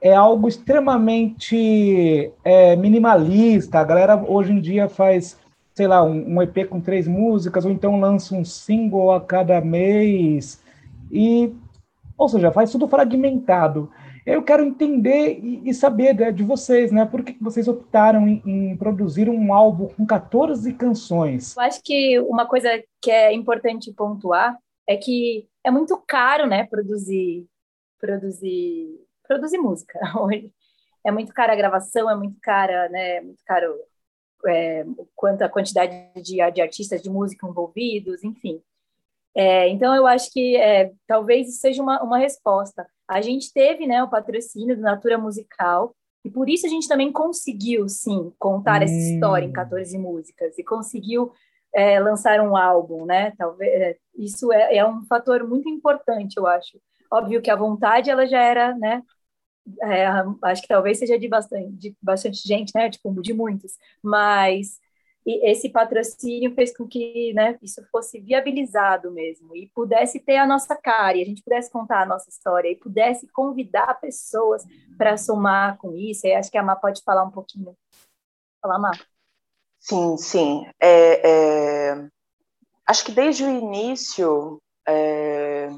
[0.01, 3.79] é algo extremamente é, minimalista.
[3.79, 5.39] A galera hoje em dia faz,
[5.75, 9.61] sei lá, um, um, EP com três músicas, ou então lança um single a cada
[9.61, 10.63] mês,
[11.11, 11.53] e,
[12.17, 13.91] ou seja, faz tudo fragmentado.
[14.25, 17.07] Eu quero entender e, e saber de, de, vocês, né?
[17.07, 21.57] Por que vocês optaram em, em, produzir um álbum com 14 canções?
[21.57, 22.69] Eu acho que uma coisa
[23.01, 27.47] que é importante pontuar é que é muito caro, né, produzir,
[27.99, 30.53] produzir, produzir música hoje.
[31.05, 33.75] É muito cara a gravação, é muito cara, né, muito caro
[34.47, 34.85] é,
[35.15, 38.61] quanto a quantidade de, de artistas de música envolvidos, enfim.
[39.35, 42.89] É, então, eu acho que é, talvez isso seja uma, uma resposta.
[43.07, 47.13] A gente teve né, o patrocínio do Natura Musical, e por isso a gente também
[47.13, 48.85] conseguiu, sim, contar hum.
[48.85, 51.31] essa história em 14 músicas, e conseguiu
[51.77, 53.33] é, lançar um álbum, né?
[53.33, 56.81] Talvez é, isso é, é, um fator muito importante, eu acho.
[57.13, 59.03] Óbvio que a vontade ela já era, né?
[59.83, 60.07] É,
[60.45, 62.89] acho que talvez seja de bastante, de bastante gente, né?
[62.89, 63.73] Tipo, de muitos,
[64.03, 64.81] mas
[65.27, 70.77] esse patrocínio fez com que né, isso fosse viabilizado mesmo e pudesse ter a nossa
[70.77, 74.65] cara, e a gente pudesse contar a nossa história e pudesse convidar pessoas
[74.97, 76.27] para somar com isso.
[76.27, 77.77] E acho que a Má pode falar um pouquinho.
[78.63, 78.93] Fala, Má.
[79.89, 80.67] Sim, sim.
[80.81, 81.31] É,
[81.91, 82.09] é,
[82.89, 85.71] acho que desde o início, é,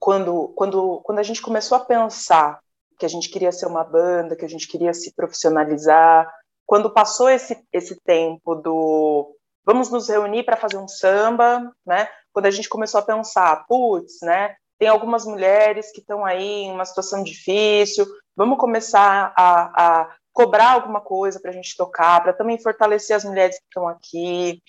[0.00, 2.58] quando, quando, quando a gente começou a pensar
[2.98, 6.28] que a gente queria ser uma banda, que a gente queria se profissionalizar,
[6.66, 9.32] quando passou esse, esse tempo do
[9.64, 12.08] vamos nos reunir para fazer um samba, né?
[12.32, 14.56] Quando a gente começou a pensar, putz, né?
[14.76, 18.04] Tem algumas mulheres que estão aí em uma situação difícil,
[18.36, 23.24] vamos começar a, a cobrar alguma coisa para a gente tocar, para também fortalecer as
[23.24, 24.62] mulheres que estão aqui.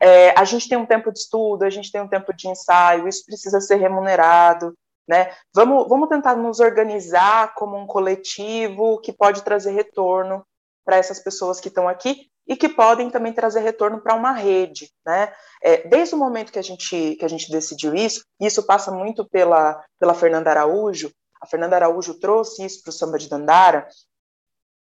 [0.00, 3.08] É, a gente tem um tempo de estudo, a gente tem um tempo de ensaio,
[3.08, 4.74] isso precisa ser remunerado.
[5.08, 5.32] Né?
[5.54, 10.44] Vamos, vamos tentar nos organizar como um coletivo que pode trazer retorno
[10.84, 14.90] para essas pessoas que estão aqui e que podem também trazer retorno para uma rede,
[15.04, 15.30] né?
[15.62, 19.28] É, desde o momento que a gente que a gente decidiu isso, isso passa muito
[19.28, 21.12] pela pela Fernanda Araújo.
[21.42, 23.86] A Fernanda Araújo trouxe isso para o samba de Dandara,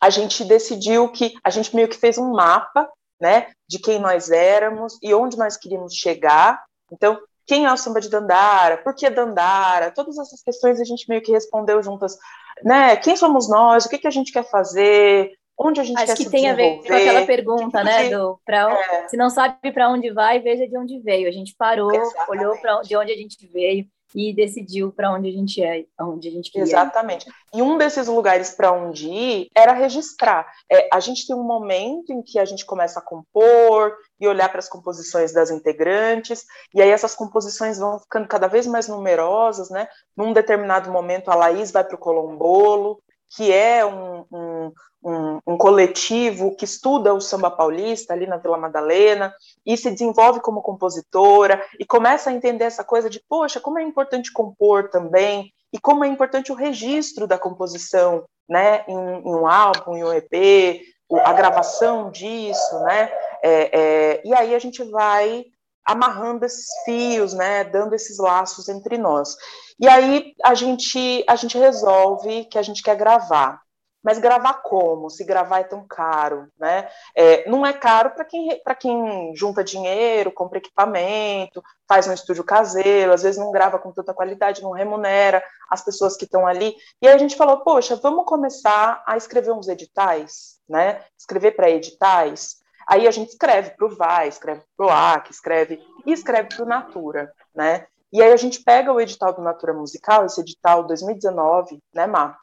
[0.03, 2.91] a gente decidiu que a gente meio que fez um mapa,
[3.21, 6.61] né, de quem nós éramos e onde nós queríamos chegar.
[6.91, 8.79] Então, quem é o samba de Dandara?
[8.79, 9.93] Por que Dandara?
[9.93, 12.19] Todas essas questões a gente meio que respondeu juntas,
[12.65, 12.97] né?
[12.97, 13.85] Quem somos nós?
[13.85, 15.31] O que, que a gente quer fazer?
[15.57, 18.11] Onde a gente Acho quer que tem a ver com aquela pergunta, né?
[18.11, 19.09] Do, pra, é.
[19.09, 21.29] Se não sabe para onde vai, veja de onde veio.
[21.29, 22.31] A gente parou, Exatamente.
[22.31, 26.29] olhou para de onde a gente veio e decidiu para onde a gente é, onde
[26.29, 26.65] a gente queria.
[26.65, 27.27] Exatamente.
[27.55, 30.47] E um desses lugares para onde ir era registrar.
[30.71, 34.49] É, a gente tem um momento em que a gente começa a compor e olhar
[34.49, 36.45] para as composições das integrantes,
[36.75, 39.89] e aí essas composições vão ficando cada vez mais numerosas, né?
[40.17, 43.03] Num determinado momento a Laís vai para o Colombolo,
[43.35, 44.73] que é um, um,
[45.03, 50.41] um, um, coletivo que estuda o samba paulista ali na Vila Madalena e se desenvolve
[50.41, 55.53] como compositora e começa a entender essa coisa de, poxa, como é importante compor também
[55.73, 60.13] e como é importante o registro da composição, né, em, em um álbum, em um
[60.13, 60.83] EP,
[61.25, 63.11] a gravação disso, né,
[63.43, 65.47] é, é, e aí a gente vai
[65.85, 69.37] amarrando esses fios, né, dando esses laços entre nós.
[69.79, 73.61] E aí a gente a gente resolve que a gente quer gravar.
[74.03, 75.09] Mas gravar como?
[75.09, 76.89] Se gravar é tão caro, né?
[77.15, 83.13] É, não é caro para quem, quem junta dinheiro, compra equipamento, faz um estúdio caseiro,
[83.13, 86.75] às vezes não grava com tanta qualidade, não remunera as pessoas que estão ali.
[87.01, 91.05] E aí a gente falou, poxa, vamos começar a escrever uns editais, né?
[91.17, 92.62] Escrever para editais.
[92.87, 96.65] Aí a gente escreve para o VAI, escreve para o AC, escreve e escreve para
[96.65, 97.87] o Natura, né?
[98.13, 102.39] E aí a gente pega o edital do Natura Musical, esse edital 2019, né, Mar?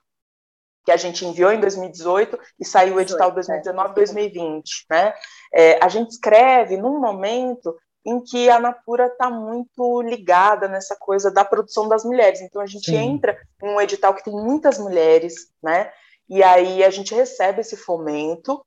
[0.83, 5.13] Que a gente enviou em 2018 e saiu o edital 2019 2020, né?
[5.53, 7.75] É, a gente escreve num momento
[8.05, 12.41] em que a Natura está muito ligada nessa coisa da produção das mulheres.
[12.41, 12.97] Então a gente Sim.
[12.97, 15.91] entra em um edital que tem muitas mulheres, né?
[16.27, 18.63] E aí a gente recebe esse fomento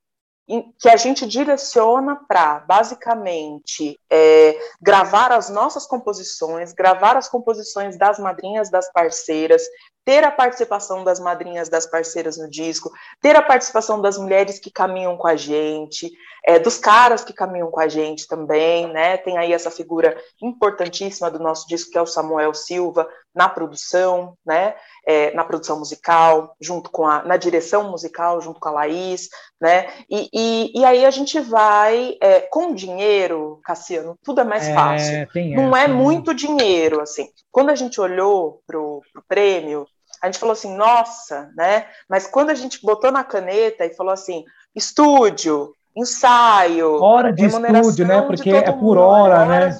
[0.78, 8.18] que a gente direciona para, basicamente, é, gravar as nossas composições, gravar as composições das
[8.18, 9.62] madrinhas das parceiras,
[10.04, 12.90] ter a participação das madrinhas das parceiras no disco,
[13.20, 16.10] ter a participação das mulheres que caminham com a gente,
[16.44, 19.16] é, dos caras que caminham com a gente também, né?
[19.16, 24.36] Tem aí essa figura importantíssima do nosso disco, que é o Samuel Silva, na produção,
[24.44, 24.74] né?
[25.04, 29.28] É, na produção musical, junto com a, na direção musical, junto com a Laís,
[29.60, 29.88] né?
[30.08, 34.74] E, e, e aí a gente vai, é, com dinheiro, Cassiano, tudo é mais é,
[34.74, 35.28] fácil.
[35.56, 37.28] Não é muito dinheiro, assim.
[37.50, 39.86] Quando a gente olhou pro, pro prêmio,
[40.22, 41.86] a gente falou assim, nossa, né?
[42.08, 44.44] Mas quando a gente botou na caneta e falou assim,
[44.74, 48.22] estúdio, ensaio, hora de estúdio, né?
[48.22, 49.76] Porque é por hora, né?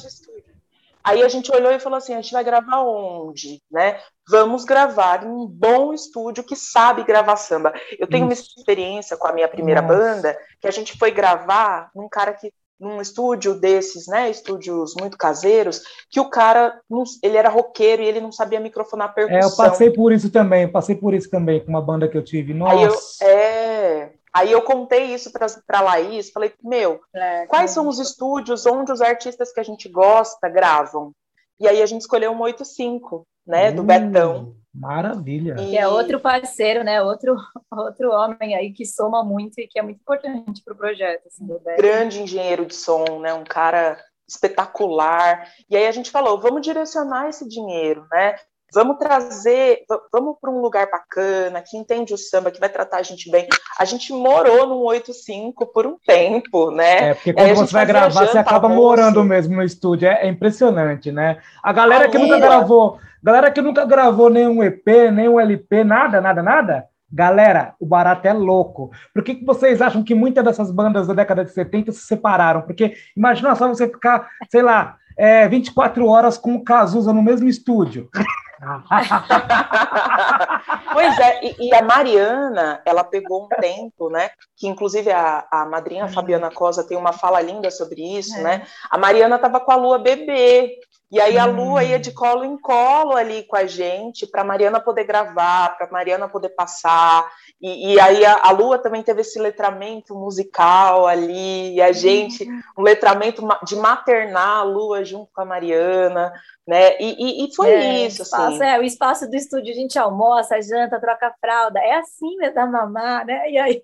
[1.05, 3.99] Aí a gente olhou e falou assim, a gente vai gravar onde, né?
[4.29, 7.73] Vamos gravar em um bom estúdio que sabe gravar samba.
[7.99, 9.95] Eu tenho uma experiência com a minha primeira Nossa.
[9.95, 15.17] banda, que a gente foi gravar num cara que num estúdio desses, né, estúdios muito
[15.17, 16.81] caseiros, que o cara,
[17.23, 19.41] ele era roqueiro e ele não sabia microfonar percussão.
[19.41, 22.25] É, eu passei por isso também, passei por isso também com uma banda que eu
[22.25, 22.53] tive.
[22.53, 22.75] Nossa.
[22.75, 27.89] Aí eu, é, aí eu contei isso para a Laís, falei, meu, é, quais são
[27.89, 31.13] os estúdios onde os artistas que a gente gosta gravam?
[31.61, 34.57] E aí a gente escolheu um 85, né, do Betão.
[34.75, 35.57] Maravilha.
[35.61, 37.03] E é outro parceiro, né?
[37.03, 37.37] Outro,
[37.71, 41.27] outro homem aí que soma muito e que é muito importante para o projeto.
[41.27, 43.35] Assim, Grande engenheiro de som, né?
[43.35, 45.47] Um cara espetacular.
[45.69, 48.35] E aí a gente falou, vamos direcionar esse dinheiro, né?
[48.75, 53.03] Vamos trazer, vamos para um lugar bacana, que entende o samba, que vai tratar a
[53.03, 53.47] gente bem.
[53.79, 57.11] A gente morou num 85 por um tempo, né?
[57.11, 60.09] É, porque quando você vai gravar, você acaba morando mesmo no estúdio.
[60.09, 61.39] É, é impressionante, né?
[61.63, 66.43] A galera que nunca gravou Galera que nunca gravou nenhum EP, nenhum LP, nada, nada,
[66.43, 66.85] nada.
[67.09, 68.91] Galera, o barato é louco.
[69.15, 72.63] Por que, que vocês acham que muitas dessas bandas da década de 70 se separaram?
[72.63, 77.49] Porque imagina só você ficar, sei lá, é, 24 horas com o Cazuza no mesmo
[77.49, 78.09] estúdio.
[80.93, 84.31] pois é, e, e, a Mariana, ela pegou um tempo, né?
[84.57, 88.43] Que inclusive a, a madrinha Fabiana Cosa tem uma fala linda sobre isso, é.
[88.43, 88.67] né?
[88.91, 90.79] A Mariana estava com a lua bebê,
[91.13, 94.81] e aí a Lua ia de colo em colo ali com a gente, para Mariana
[94.81, 97.31] poder gravar, para Mariana poder passar.
[97.63, 102.43] E, e aí a, a, Lua também teve esse letramento musical ali, e a gente,
[102.43, 102.61] uhum.
[102.79, 106.33] um letramento de maternar a Lua junto com a Mariana,
[106.67, 106.99] né?
[106.99, 108.23] E, e, e foi é, isso.
[108.23, 108.65] Espaço, assim.
[108.65, 111.79] É, o espaço do estúdio a gente almoça, janta, troca fralda.
[111.79, 113.49] É assim mesmo da mamar, né?
[113.49, 113.83] E aí.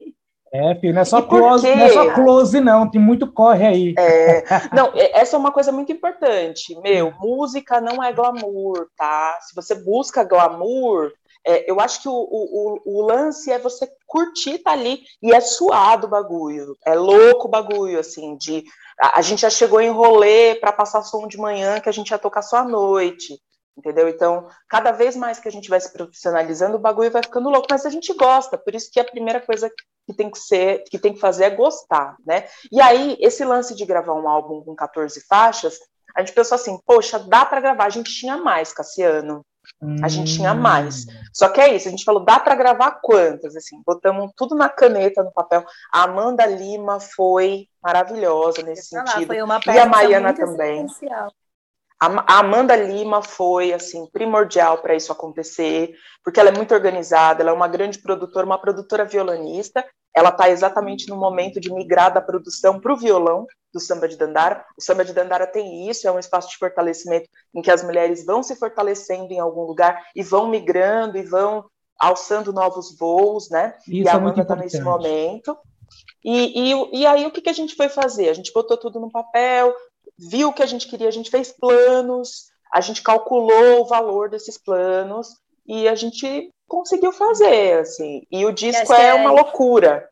[0.53, 3.95] É, filho, não é só close, não é só close, não, tem muito corre aí.
[3.99, 4.43] É,
[4.74, 6.74] não, essa é uma coisa muito importante.
[6.81, 9.39] Meu, música não é glamour, tá?
[9.43, 11.12] Se você busca glamour,
[11.47, 15.41] é, eu acho que o, o, o, lance é você curtir tá ali e é
[15.41, 18.64] suado o bagulho, é louco o bagulho, assim, de.
[19.01, 22.11] A, a gente já chegou em rolê para passar som de manhã que a gente
[22.11, 23.39] ia tocar só à noite
[23.78, 24.09] entendeu?
[24.09, 27.68] Então, cada vez mais que a gente vai se profissionalizando, o bagulho vai ficando louco,
[27.70, 29.70] mas a gente gosta, por isso que a primeira coisa
[30.07, 32.49] que tem que ser, que tem que fazer é gostar, né?
[32.72, 35.78] E aí, esse lance de gravar um álbum com 14 faixas,
[36.16, 39.45] a gente pensou assim, poxa, dá para gravar, a gente tinha mais, Cassiano.
[40.03, 41.07] A gente tinha mais.
[41.07, 41.12] Hum.
[41.33, 43.55] Só que é isso, a gente falou, dá para gravar quantas?
[43.55, 45.64] Assim, botamos tudo na caneta, no papel.
[45.93, 49.33] A Amanda Lima foi maravilhosa nesse sentido.
[49.75, 50.87] e a Maiana também.
[52.01, 57.51] A Amanda Lima foi assim primordial para isso acontecer, porque ela é muito organizada, ela
[57.51, 59.84] é uma grande produtora, uma produtora violonista.
[60.14, 64.16] Ela está exatamente no momento de migrar da produção para o violão do samba de
[64.16, 64.64] Dandara.
[64.76, 68.24] O samba de Dandara tem isso, é um espaço de fortalecimento em que as mulheres
[68.24, 71.64] vão se fortalecendo em algum lugar e vão migrando e vão
[71.99, 73.74] alçando novos voos, né?
[73.88, 75.57] Isso e a é Amanda está nesse momento.
[76.24, 78.28] E, e, e, aí o que, que a gente foi fazer?
[78.28, 79.74] A gente botou tudo no papel,
[80.19, 84.29] viu o que a gente queria, a gente fez planos, a gente calculou o valor
[84.29, 85.29] desses planos
[85.66, 88.23] e a gente conseguiu fazer, assim.
[88.31, 90.09] E o disco é, é, uma loucura.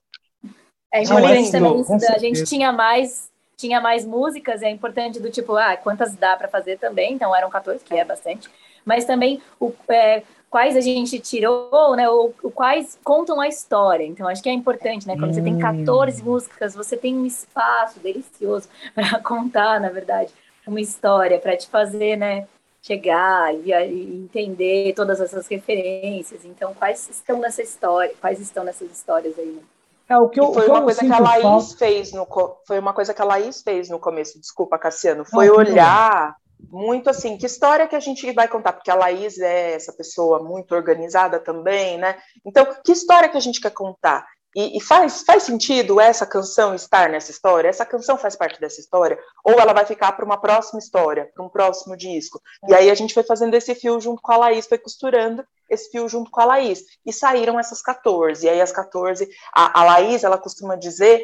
[0.93, 5.57] É importante também isso, a gente tinha mais tinha mais músicas, é importante do tipo,
[5.57, 8.51] ah, quantas dá para fazer também, então eram 14, que é bastante,
[8.87, 14.05] mas também o, é, quais a gente tirou, né, ou, ou, quais contam a história.
[14.05, 15.35] Então, acho que é importante, né, quando hum.
[15.35, 16.25] você tem 14 hum.
[16.25, 20.33] músicas, você tem um espaço delicioso para contar, na verdade,
[20.67, 22.47] uma história, para te fazer, né,
[22.81, 26.45] chegar e, e, entender todas essas referências.
[26.45, 28.15] Então, quais estão nessa história?
[28.21, 29.47] Quais estão nessas histórias aí?
[29.47, 29.63] Né?
[30.09, 31.77] É o que eu, foi uma coisa que a Laís falta...
[31.79, 32.27] fez no
[32.65, 34.39] foi uma coisa que a Laís fez no começo.
[34.39, 35.25] Desculpa, Cassiano.
[35.25, 36.37] Foi olhar
[36.71, 38.73] muito assim, que história que a gente vai contar?
[38.73, 42.17] Porque a Laís é essa pessoa muito organizada também, né?
[42.45, 44.27] Então, que história que a gente quer contar?
[44.57, 47.69] E, e, faz, faz sentido essa canção estar nessa história?
[47.69, 49.19] Essa canção faz parte dessa história?
[49.45, 52.41] Ou ela vai ficar para uma próxima história, para um próximo disco?
[52.67, 55.91] E aí a gente foi fazendo esse fio junto com a Laís, foi costurando esse
[55.91, 56.83] fio junto com a Laís.
[57.05, 58.47] E saíram essas 14.
[58.47, 61.23] E aí as 14, a, a Laís, ela costuma dizer,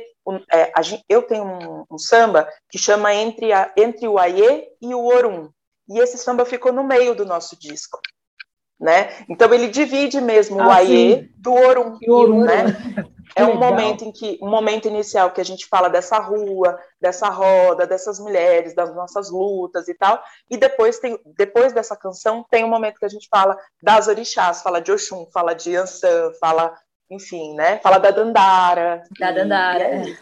[0.53, 4.95] é, a, eu tenho um, um, samba que chama Entre, a, entre o Aie e
[4.95, 5.49] o Orum.
[5.89, 7.99] E esse samba ficou no meio do nosso disco
[8.83, 9.11] né?
[9.29, 12.65] Então ele divide mesmo ah, o Aie do Orum, Orum né?
[13.35, 17.29] É um momento em que um momento inicial que a gente fala dessa rua, dessa
[17.29, 22.65] roda, dessas mulheres, das nossas lutas e tal, e depois tem depois dessa canção tem
[22.65, 26.75] um momento que a gente fala das orixás, fala de Oxum, fala de Ansan, fala,
[27.11, 27.79] enfim, né?
[27.79, 29.03] Fala da Dandara.
[29.19, 30.07] Da e, Dandara.
[30.07, 30.17] E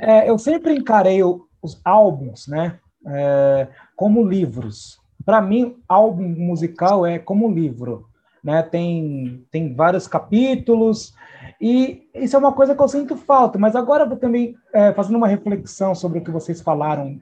[0.00, 2.78] é, é, eu sempre encarei os álbuns, né?
[3.06, 4.98] É, como livros
[5.28, 8.07] para mim, álbum musical é como livro,
[8.42, 8.62] né?
[8.62, 11.14] Tem, tem vários capítulos
[11.60, 13.58] e isso é uma coisa que eu sinto falta.
[13.58, 17.20] Mas agora também é, fazendo uma reflexão sobre o que vocês falaram,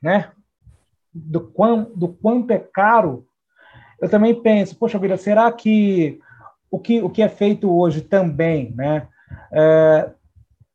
[0.00, 0.30] né?
[1.12, 3.26] Do, quão, do quanto é caro.
[4.00, 6.20] Eu também penso, poxa vida, será que
[6.70, 9.08] o que, o que é feito hoje também, né?
[9.52, 10.10] É,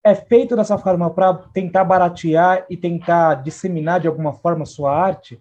[0.04, 5.40] é feito dessa forma para tentar baratear e tentar disseminar de alguma forma sua arte?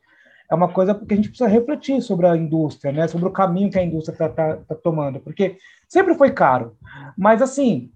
[0.51, 3.07] É uma coisa que a gente precisa refletir sobre a indústria, né?
[3.07, 5.57] Sobre o caminho que a indústria está tá, tá tomando, porque
[5.89, 6.77] sempre foi caro,
[7.17, 7.91] mas assim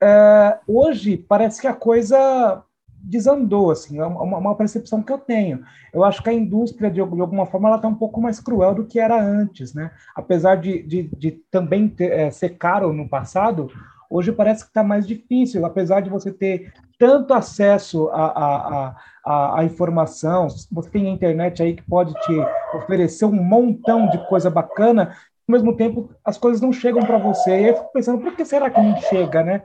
[0.00, 2.62] é, hoje parece que a coisa
[3.00, 5.62] desandou, assim, é uma, uma, percepção que eu tenho.
[5.92, 8.74] Eu acho que a indústria, de, de alguma forma, ela está um pouco mais cruel
[8.74, 9.90] do que era antes, né?
[10.14, 13.70] Apesar de, de, de também ter, é, ser caro no passado,
[14.10, 19.60] hoje parece que está mais difícil, apesar de você ter tanto acesso à, à, à,
[19.60, 22.32] à, informação, você tem a internet aí que pode te
[22.74, 25.16] oferecer um montão de coisa bacana,
[25.48, 27.50] ao mesmo tempo as coisas não chegam para você.
[27.50, 29.62] E aí eu fico pensando, por que será que não chega, né?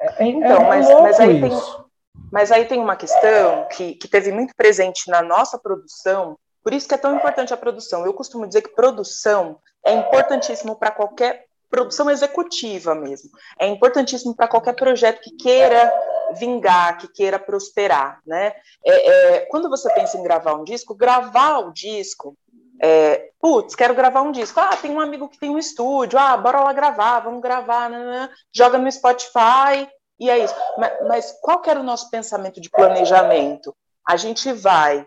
[0.00, 1.52] É, é então, é mas, mas, aí tem,
[2.32, 6.88] mas aí tem uma questão que, que teve muito presente na nossa produção, por isso
[6.88, 8.04] que é tão importante a produção.
[8.04, 13.30] Eu costumo dizer que produção é importantíssimo para qualquer produção executiva mesmo.
[13.58, 15.92] É importantíssimo para qualquer projeto que queira
[16.38, 18.54] vingar, que queira prosperar, né?
[18.84, 22.36] É, é, quando você pensa em gravar um disco, gravar o disco,
[22.80, 24.60] é, putz, quero gravar um disco.
[24.60, 26.18] Ah, tem um amigo que tem um estúdio.
[26.18, 27.88] Ah, bora lá gravar, vamos gravar.
[27.88, 28.30] Né, né, né.
[28.52, 29.88] joga no Spotify
[30.18, 30.54] e é isso.
[30.78, 33.74] Mas, mas qual que era o nosso pensamento de planejamento?
[34.06, 35.06] A gente vai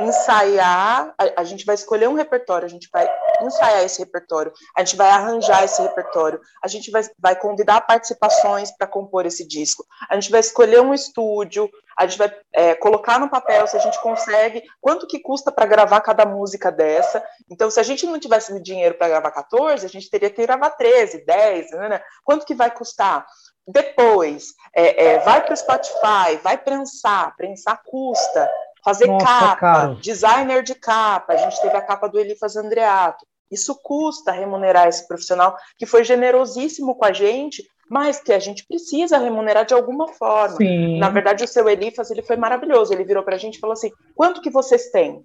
[0.00, 3.08] ensaiar, a, a, gente vai escolher um repertório, a gente vai
[3.42, 8.70] ensaiar esse repertório, a gente vai arranjar esse repertório, a gente vai, vai convidar participações
[8.76, 13.18] para compor esse disco, a gente vai escolher um estúdio, a gente vai é, colocar
[13.18, 17.22] no papel se a gente consegue, quanto que custa para gravar cada música dessa.
[17.50, 20.70] Então, se a gente não tivesse dinheiro para gravar 14, a gente teria que gravar
[20.70, 22.02] 13, 10, né, né?
[22.24, 23.26] quanto que vai custar?
[23.66, 28.50] Depois, é, é, vai para o Spotify, vai prensar, prensar custa,
[28.84, 33.26] Fazer Nossa, capa, designer de capa, a gente teve a capa do Elifas Andreato.
[33.50, 38.64] Isso custa remunerar esse profissional que foi generosíssimo com a gente, mas que a gente
[38.66, 40.56] precisa remunerar de alguma forma.
[40.56, 40.98] Sim.
[40.98, 42.92] Na verdade, o seu Elifas ele foi maravilhoso.
[42.92, 45.22] Ele virou para a gente e falou assim: quanto que vocês têm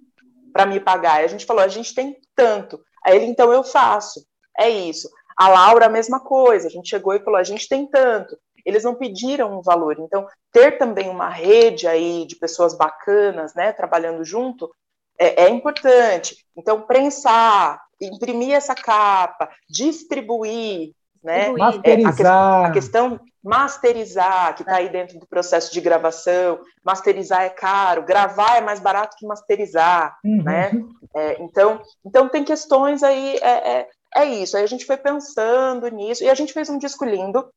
[0.52, 1.22] para me pagar?
[1.22, 2.80] E a gente falou: a gente tem tanto.
[3.04, 4.26] Aí ele, então eu faço.
[4.58, 5.08] É isso.
[5.36, 6.66] A Laura, a mesma coisa.
[6.66, 8.36] A gente chegou e falou: a gente tem tanto
[8.66, 9.96] eles não pediram um valor.
[10.00, 14.70] Então, ter também uma rede aí de pessoas bacanas, né, trabalhando junto,
[15.18, 16.44] é, é importante.
[16.56, 20.92] Então, prensar, imprimir essa capa, distribuir,
[21.26, 21.48] né?
[21.50, 22.64] Masterizar.
[22.64, 26.60] É, a, questão masterizar, que está aí dentro do processo de gravação.
[26.84, 30.42] Masterizar é caro, gravar é mais barato que masterizar, uhum.
[30.42, 30.70] né?
[31.14, 34.56] É, então, então tem questões aí, é, é, é, isso.
[34.56, 37.48] Aí a gente foi pensando nisso e a gente fez um disco lindo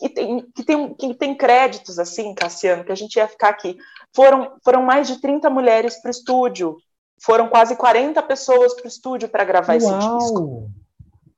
[0.00, 3.76] que tem, que tem, que tem créditos assim, Cassiano, que a gente ia ficar aqui.
[4.14, 6.78] Foram, foram mais de 30 mulheres para o estúdio,
[7.22, 9.76] foram quase 40 pessoas para o estúdio para gravar Uau.
[9.76, 10.70] esse disco.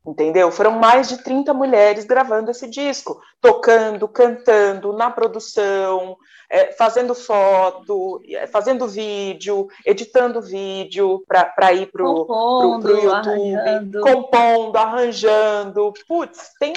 [0.05, 0.51] Entendeu?
[0.51, 6.17] Foram mais de 30 mulheres gravando esse disco, tocando, cantando, na produção,
[6.51, 14.01] é, fazendo foto, é, fazendo vídeo, editando vídeo para ir para o YouTube, arranjando.
[14.01, 15.93] compondo, arranjando.
[16.09, 16.75] Putz, tem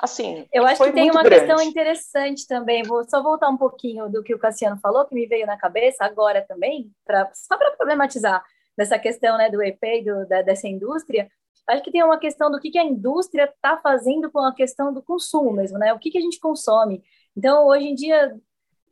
[0.00, 0.46] assim.
[0.52, 1.46] Eu acho que tem uma grande.
[1.46, 2.82] questão interessante também.
[2.82, 6.04] Vou só voltar um pouquinho do que o Cassiano falou, que me veio na cabeça
[6.04, 8.42] agora também, pra, só para problematizar.
[8.76, 11.28] dessa questão né, do EP, do, da, dessa indústria,
[11.68, 14.92] acho que tem uma questão do que, que a indústria está fazendo com a questão
[14.92, 15.92] do consumo mesmo, né?
[15.92, 17.02] O que, que a gente consome.
[17.36, 18.34] Então, hoje em dia,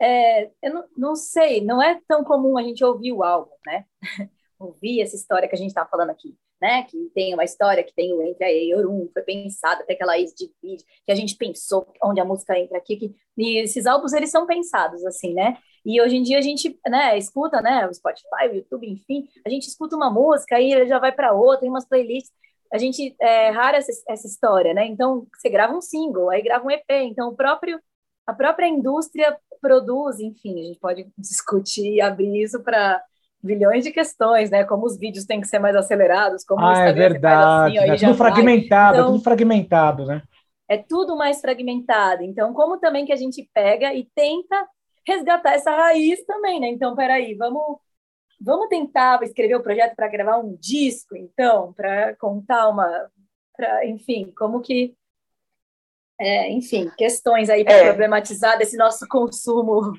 [0.01, 3.85] é, eu não, não, sei, não é tão comum a gente ouvir o álbum, né?
[4.59, 6.85] ouvir essa história que a gente está falando aqui, né?
[6.85, 10.19] Que tem uma história que tem o Entre a e Orum, foi pensada até aquela
[10.19, 13.87] ex de vídeo, que a gente pensou onde a música entra aqui, que, e esses
[13.87, 15.59] álbuns, eles são pensados, assim, né?
[15.85, 19.51] E hoje em dia a gente, né, escuta, né, o Spotify, o YouTube, enfim, a
[19.51, 22.33] gente escuta uma música, aí já vai para outra, tem umas playlists,
[22.73, 24.87] a gente é rara essa, essa história, né?
[24.87, 27.79] Então, você grava um single, aí grava um EP, então o próprio
[28.27, 33.03] a própria indústria produz, enfim, a gente pode discutir e abrir isso para
[33.45, 34.65] bilhões de questões, né?
[34.65, 38.15] Como os vídeos têm que ser mais acelerados, como ah, é verdade, assim, é tudo
[38.15, 40.23] fragmentado, então, é tudo fragmentado, né?
[40.67, 42.23] É tudo mais fragmentado.
[42.23, 44.67] Então, como também que a gente pega e tenta
[45.07, 46.69] resgatar essa raiz também, né?
[46.69, 47.79] Então, peraí, vamos
[48.41, 53.11] vamos tentar escrever o um projeto para gravar um disco, então, para contar uma,
[53.57, 54.95] pra, enfim, como que,
[56.21, 57.85] é, enfim, questões aí para é.
[57.85, 59.93] problematizar desse nosso consumo.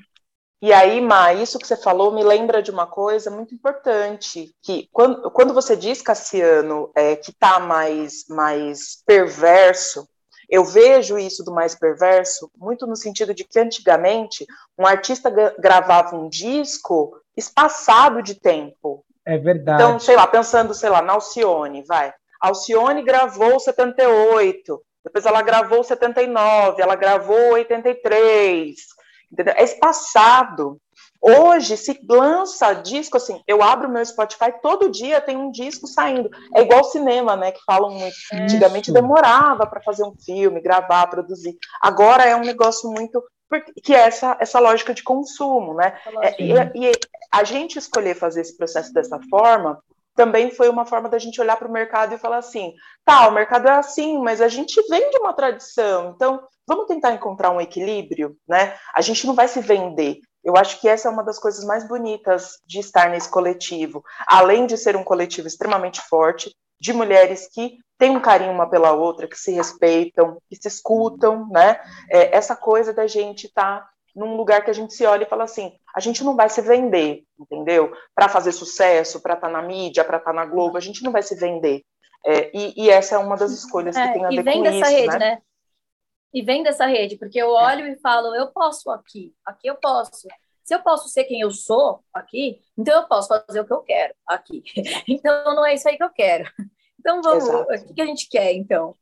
[0.60, 4.88] E aí, Ma, isso que você falou me lembra de uma coisa muito importante, que
[4.90, 10.08] quando, quando você diz, Cassiano, é, que está mais, mais perverso,
[10.48, 14.46] eu vejo isso do mais perverso muito no sentido de que antigamente
[14.78, 19.04] um artista gravava um disco espaçado de tempo.
[19.26, 19.82] É verdade.
[19.82, 22.14] Então, sei lá, pensando, sei lá, na Alcione, vai.
[22.40, 28.95] Alcione gravou 78, depois ela gravou 79, ela gravou 83.
[29.32, 29.54] Entendeu?
[29.56, 30.80] É espaçado.
[31.20, 36.30] Hoje se lança disco assim, eu abro meu Spotify todo dia tem um disco saindo.
[36.54, 38.14] É igual cinema, né, que falam muito.
[38.32, 41.56] Antigamente demorava para fazer um filme, gravar, produzir.
[41.82, 43.22] Agora é um negócio muito
[43.82, 45.96] que é essa, essa lógica de consumo, né?
[46.20, 46.92] É, e, e,
[47.32, 49.80] a gente escolher fazer esse processo dessa forma
[50.16, 53.32] também foi uma forma da gente olhar para o mercado e falar assim, tá, o
[53.32, 57.60] mercado é assim, mas a gente vem de uma tradição, então vamos tentar encontrar um
[57.60, 58.74] equilíbrio, né?
[58.94, 60.18] A gente não vai se vender.
[60.42, 64.66] Eu acho que essa é uma das coisas mais bonitas de estar nesse coletivo, além
[64.66, 66.50] de ser um coletivo extremamente forte,
[66.80, 71.48] de mulheres que têm um carinho uma pela outra, que se respeitam, que se escutam,
[71.50, 71.80] né?
[72.10, 75.28] É, essa coisa da gente estar tá num lugar que a gente se olha e
[75.28, 77.92] fala assim: a gente não vai se vender, entendeu?
[78.14, 81.04] Para fazer sucesso, para estar tá na mídia, para estar tá na Globo, a gente
[81.04, 81.84] não vai se vender.
[82.24, 84.48] É, e, e, essa é uma das escolhas é, que tem a ver com isso.
[84.48, 85.18] E vem dessa rede, né?
[85.18, 85.42] né?
[86.32, 90.26] E vem dessa rede, porque eu olho e falo: eu posso aqui, aqui eu posso.
[90.64, 93.82] Se eu posso ser quem eu sou aqui, então eu posso fazer o que eu
[93.82, 94.64] quero aqui.
[95.06, 96.50] Então não é isso aí que eu quero.
[96.98, 97.90] Então vamos, Exato.
[97.90, 98.96] o que a gente quer então?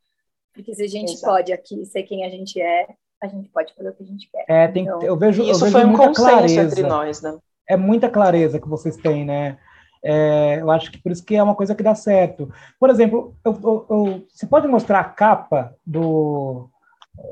[0.52, 1.32] Porque se a gente Exato.
[1.32, 2.86] pode aqui ser quem a gente é,
[3.24, 4.44] a gente pode fazer o que a gente quer.
[4.48, 6.62] É, tem, então, eu vejo, isso eu vejo foi um consenso clareza.
[6.62, 7.36] entre nós, né?
[7.68, 9.58] É muita clareza que vocês têm, né?
[10.04, 12.52] É, eu acho que por isso que é uma coisa que dá certo.
[12.78, 16.68] Por exemplo, eu, eu, eu, você pode mostrar a capa do,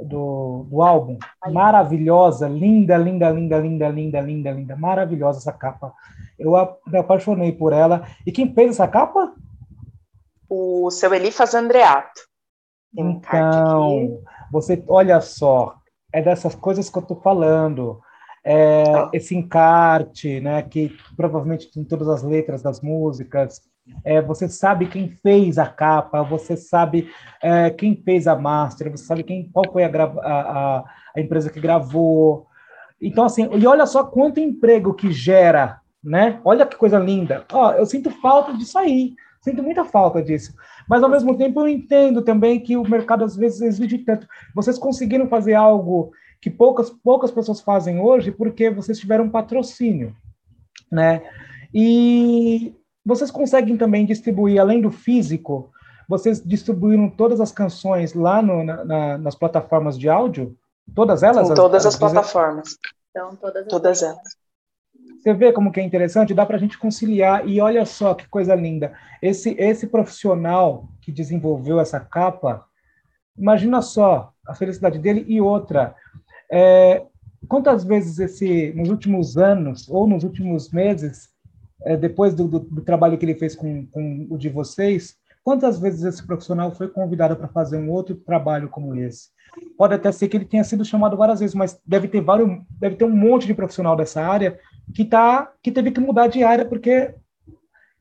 [0.02, 1.18] do, do álbum?
[1.42, 1.52] Aí.
[1.52, 5.92] Maravilhosa, linda, linda, linda, linda, linda, linda, linda, maravilhosa essa capa.
[6.38, 6.52] Eu
[6.86, 8.06] me apaixonei por ela.
[8.26, 9.34] E quem fez essa capa?
[10.48, 12.22] O seu Elifas Andreato.
[12.94, 14.20] Tem então,
[14.50, 15.76] você, olha só,
[16.12, 18.00] é dessas coisas que eu estou falando.
[18.44, 19.10] É, ah.
[19.12, 23.62] Esse encarte, né, que provavelmente tem todas as letras das músicas.
[24.04, 27.08] É, você sabe quem fez a capa, você sabe
[27.42, 30.84] é, quem fez a master, você sabe quem, qual foi a, a,
[31.16, 32.46] a, empresa que gravou.
[33.00, 36.40] Então, assim, e olha só quanto emprego que gera, né?
[36.44, 37.44] Olha que coisa linda.
[37.52, 40.54] Ó, eu sinto falta disso aí, sinto muita falta disso.
[40.88, 44.26] Mas, ao mesmo tempo, eu entendo também que o mercado, às vezes, exige tanto.
[44.54, 50.16] Vocês conseguiram fazer algo que poucas, poucas pessoas fazem hoje porque vocês tiveram patrocínio,
[50.90, 51.22] né?
[51.74, 52.74] E
[53.04, 55.70] vocês conseguem também distribuir, além do físico,
[56.08, 60.56] vocês distribuíram todas as canções lá no, na, nas plataformas de áudio?
[60.94, 61.50] Todas elas?
[61.50, 62.76] Em todas as, as plataformas.
[63.10, 64.41] Então, todas, todas elas.
[65.22, 68.28] Você vê como que é interessante, dá para a gente conciliar e olha só que
[68.28, 68.92] coisa linda.
[69.22, 72.64] Esse esse profissional que desenvolveu essa capa,
[73.38, 75.94] imagina só a felicidade dele e outra.
[76.50, 77.04] É,
[77.46, 81.28] quantas vezes esse nos últimos anos ou nos últimos meses,
[81.84, 85.14] é, depois do, do, do, trabalho que ele fez com, com o de vocês,
[85.44, 89.28] quantas vezes esse profissional foi convidado para fazer um outro trabalho como esse?
[89.78, 92.96] Pode até ser que ele tenha sido chamado várias vezes, mas deve ter vários, deve
[92.96, 94.58] ter um monte de profissional dessa área
[94.94, 97.14] que, tá, que teve que mudar de área porque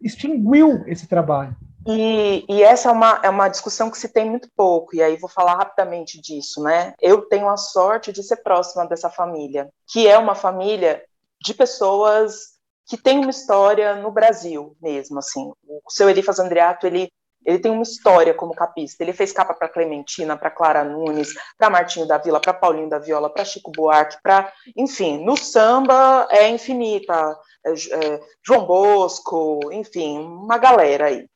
[0.01, 1.55] extinguiu esse trabalho.
[1.87, 5.17] E, e, essa é uma, é uma discussão que se tem muito pouco, e aí
[5.17, 6.93] vou falar rapidamente disso, né?
[7.01, 11.03] Eu tenho a sorte de ser próxima dessa família, que é uma família
[11.43, 12.51] de pessoas
[12.85, 15.51] que tem uma história no Brasil mesmo, assim.
[15.67, 17.11] O seu Elifas Andreato, ele
[17.45, 19.03] ele tem uma história como capista.
[19.03, 22.99] Ele fez capa para Clementina, para Clara Nunes, para Martinho da Vila, para Paulinho da
[22.99, 27.37] Viola, para Chico Buarque, para, enfim, no samba é infinita.
[27.65, 31.27] É, é, João Bosco, enfim, uma galera aí.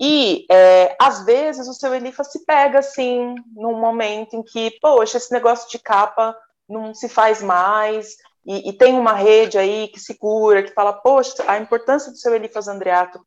[0.00, 5.16] E é, às vezes o seu Elifas se pega assim, num momento em que, poxa,
[5.16, 6.36] esse negócio de capa
[6.68, 11.44] não se faz mais, e, e, tem uma rede aí que segura, que fala, poxa,
[11.46, 13.20] a importância do seu Elifas Andreato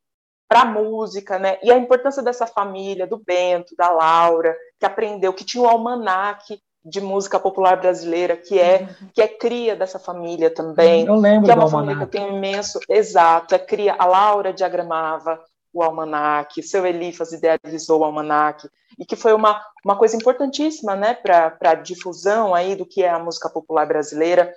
[0.52, 1.58] para a música, né?
[1.64, 6.62] E a importância dessa família, do Bento, da Laura, que aprendeu, que tinha o almanaque
[6.84, 9.08] de música popular brasileira, que é uhum.
[9.14, 11.06] que é cria dessa família também.
[11.06, 12.12] Eu lembro que é uma do família almanaque.
[12.12, 13.96] que tem um imenso, exato, é cria.
[13.98, 15.40] A Laura diagramava
[15.74, 18.68] o almanaque, seu Elifas idealizou o almanaque,
[19.00, 23.10] e que foi uma, uma coisa importantíssima, né, para a difusão aí do que é
[23.10, 24.54] a música popular brasileira.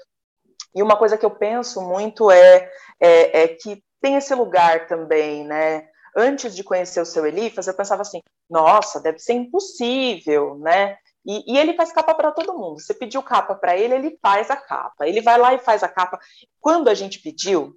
[0.75, 2.69] E uma coisa que eu penso muito é,
[2.99, 5.89] é, é que tem esse lugar também, né?
[6.15, 10.99] Antes de conhecer o seu Elifas, eu pensava assim, nossa, deve ser impossível, né?
[11.25, 12.79] E, e ele faz capa para todo mundo.
[12.79, 15.09] Você pediu capa para ele, ele faz a capa.
[15.09, 16.21] Ele vai lá e faz a capa.
[16.61, 17.75] Quando a gente pediu,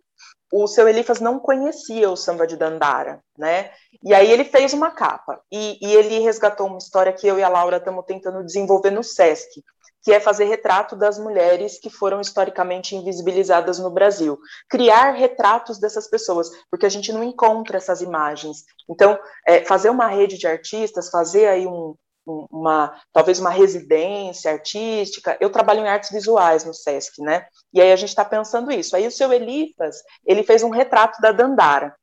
[0.52, 3.72] o seu Elifas não conhecia o samba de Dandara, né?
[4.04, 5.42] E aí ele fez uma capa.
[5.50, 9.02] E, e ele resgatou uma história que eu e a Laura estamos tentando desenvolver no
[9.02, 9.64] SESC,
[10.08, 14.40] que é fazer retrato das mulheres que foram historicamente invisibilizadas no Brasil.
[14.70, 18.64] Criar retratos dessas pessoas, porque a gente não encontra essas imagens.
[18.90, 21.94] Então, é, fazer uma rede de artistas, fazer aí um,
[22.26, 25.36] uma talvez uma residência artística.
[25.42, 27.46] Eu trabalho em artes visuais no SESC, né?
[27.74, 28.96] E aí a gente está pensando isso.
[28.96, 31.94] Aí o seu Elifas, ele fez um retrato da Dandara.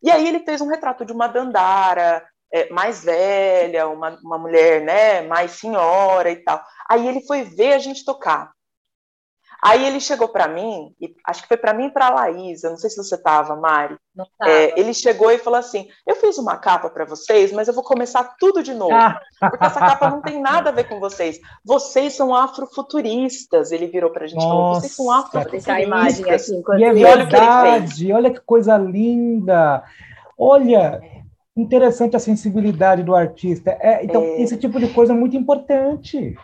[0.00, 4.82] E aí ele fez um retrato de uma Dandara é, mais velha, uma, uma mulher,
[4.82, 6.62] né, mais senhora e tal.
[6.88, 8.50] Aí ele foi ver a gente tocar.
[9.60, 12.70] Aí ele chegou para mim, e acho que foi para mim e para a Laísa,
[12.70, 13.96] não sei se você estava, Mari.
[14.44, 17.82] É, ele chegou e falou assim: Eu fiz uma capa para vocês, mas eu vou
[17.82, 18.94] começar tudo de novo,
[19.40, 21.40] porque essa capa não tem nada a ver com vocês.
[21.64, 23.72] Vocês são afrofuturistas.
[23.72, 25.74] Ele virou para a gente e falou: Vocês são afrofuturistas.
[25.74, 29.82] a imagem aqui enquanto e é verdade, olha que coisa linda.
[30.36, 31.00] Olha,
[31.60, 33.76] interessante a sensibilidade do artista.
[33.80, 34.42] É, então, é...
[34.42, 36.36] esse tipo de coisa é muito importante.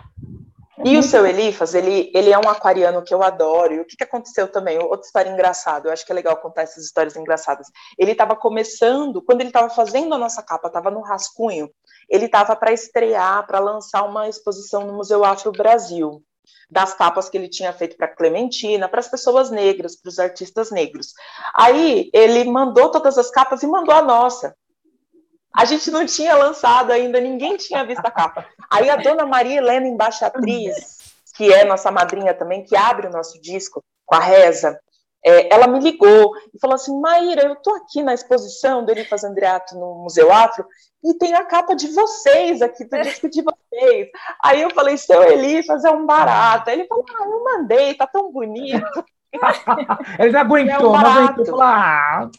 [0.79, 1.01] É e muito...
[1.01, 3.75] o seu Elifas, ele, ele é um aquariano que eu adoro.
[3.75, 4.79] E o que, que aconteceu também?
[4.79, 7.69] Outra história engraçada, eu acho que é legal contar essas histórias engraçadas.
[7.99, 11.71] Ele estava começando, quando ele estava fazendo a nossa capa, estava no rascunho,
[12.11, 16.23] ele estava para estrear, para lançar uma exposição no Museu Afro Brasil
[16.71, 20.71] das capas que ele tinha feito para Clementina, para as pessoas negras, para os artistas
[20.71, 21.13] negros.
[21.55, 24.55] Aí ele mandou todas as capas e mandou a nossa.
[25.57, 28.47] A gente não tinha lançado ainda, ninguém tinha visto a capa.
[28.71, 30.99] Aí a dona Maria Helena Embaixatriz,
[31.37, 34.79] que é nossa madrinha também, que abre o nosso disco com a reza,
[35.25, 39.25] é, ela me ligou e falou assim: Maíra, eu estou aqui na exposição do Elifas
[39.25, 40.67] Andreato no Museu Afro
[41.03, 44.09] e tem a capa de vocês aqui, do disco de vocês.
[44.43, 46.69] Aí eu falei: seu Elifas é um barato.
[46.69, 48.85] Aí ele falou: ah, eu mandei, tá tão bonito.
[50.19, 51.47] Ele não aguentou, é um não aguentou.
[51.47, 52.31] Falou, ah,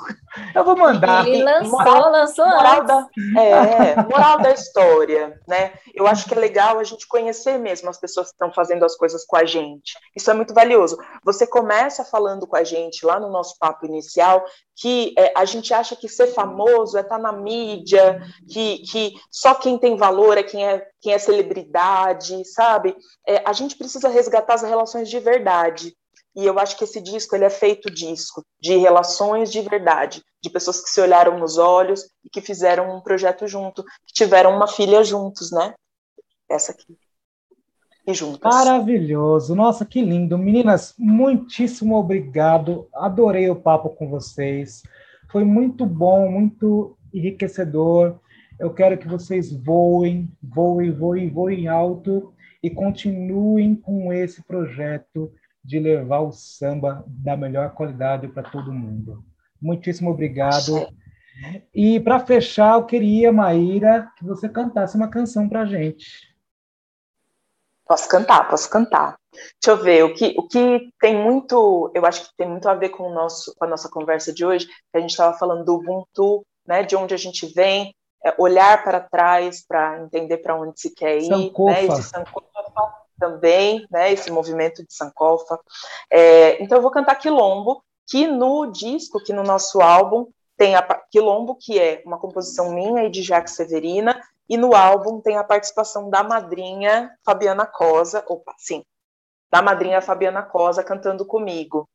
[0.53, 1.27] eu vou mandar.
[1.27, 5.73] Ele lançou, moral, lançou moral da, é, moral da história, né?
[5.93, 8.95] Eu acho que é legal a gente conhecer mesmo as pessoas que estão fazendo as
[8.95, 9.93] coisas com a gente.
[10.15, 10.97] Isso é muito valioso.
[11.23, 14.43] Você começa falando com a gente lá no nosso papo inicial
[14.75, 19.13] que é, a gente acha que ser famoso é estar tá na mídia, que, que
[19.31, 22.95] só quem tem valor é quem é, quem é celebridade, sabe?
[23.25, 25.95] É, a gente precisa resgatar as relações de verdade.
[26.35, 30.49] E eu acho que esse disco ele é feito disco de relações de verdade, de
[30.49, 34.67] pessoas que se olharam nos olhos e que fizeram um projeto junto, que tiveram uma
[34.67, 35.73] filha juntos, né?
[36.49, 36.97] Essa aqui.
[38.05, 38.53] E juntas.
[38.53, 39.55] Maravilhoso.
[39.55, 40.37] Nossa, que lindo.
[40.37, 42.87] Meninas, muitíssimo obrigado.
[42.93, 44.83] Adorei o papo com vocês.
[45.31, 48.19] Foi muito bom, muito enriquecedor.
[48.59, 55.31] Eu quero que vocês voem, voem, voem, voem alto e continuem com esse projeto
[55.65, 59.23] de levar o samba da melhor qualidade para todo mundo.
[59.61, 60.87] Muitíssimo obrigado.
[61.73, 66.33] E para fechar, eu queria, Maíra, que você cantasse uma canção para a gente.
[67.87, 69.17] Posso cantar, posso cantar.
[69.31, 72.73] Deixa eu ver, o que, o que tem muito, eu acho que tem muito a
[72.73, 75.65] ver com, o nosso, com a nossa conversa de hoje, que a gente estava falando
[75.65, 77.93] do Ubuntu, né, de onde a gente vem,
[78.23, 81.71] é, olhar para trás para entender para onde se quer ir, Sankofa.
[81.71, 85.59] né, de Sankofa também, né, esse movimento de Sankofa.
[86.09, 90.83] É, então eu vou cantar Quilombo, que no disco, que no nosso álbum, tem a
[91.11, 95.43] Quilombo, que é uma composição minha e de Jacques Severina, e no álbum tem a
[95.43, 98.85] participação da madrinha Fabiana Cosa, opa, sim,
[99.51, 101.89] da madrinha Fabiana Cosa cantando comigo.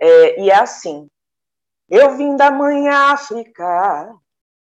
[0.00, 1.08] É, e é assim,
[1.88, 4.16] Eu vim da mãe África,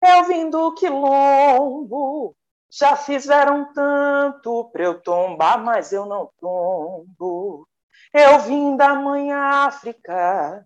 [0.02, 2.36] eu vim do quilombo.
[2.78, 7.66] Já fizeram tanto pra eu tombar, mas eu não tombo.
[8.12, 10.62] Eu vim da mãe África,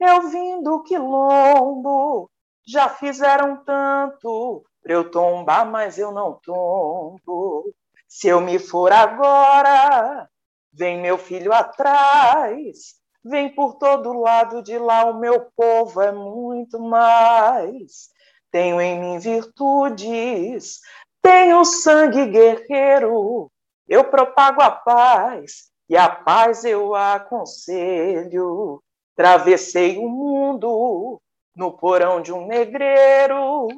[0.00, 2.30] eu vim do quilombo.
[2.66, 7.70] Já fizeram tanto pra eu tombar, mas eu não tombo.
[8.08, 10.26] Se eu me for agora,
[10.72, 12.94] vem meu filho atrás.
[13.22, 18.08] Vem por todo lado de lá, o meu povo é muito mais.
[18.50, 20.80] Tenho em mim virtudes,
[21.22, 23.50] tenho sangue guerreiro.
[23.88, 28.82] Eu propago a paz e a paz eu aconselho.
[29.16, 31.20] Travessei o mundo
[31.54, 33.68] no porão de um negreiro.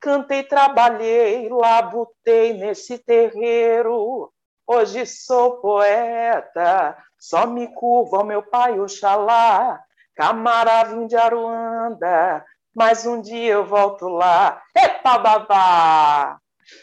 [0.00, 4.30] Cantei, trabalhei, labutei nesse terreiro.
[4.66, 9.80] Hoje sou poeta, só me curvo ao meu pai Oxalá.
[10.14, 14.62] Camará vim de Aruanda, mas um dia eu volto lá.
[14.76, 16.38] Epa, babá!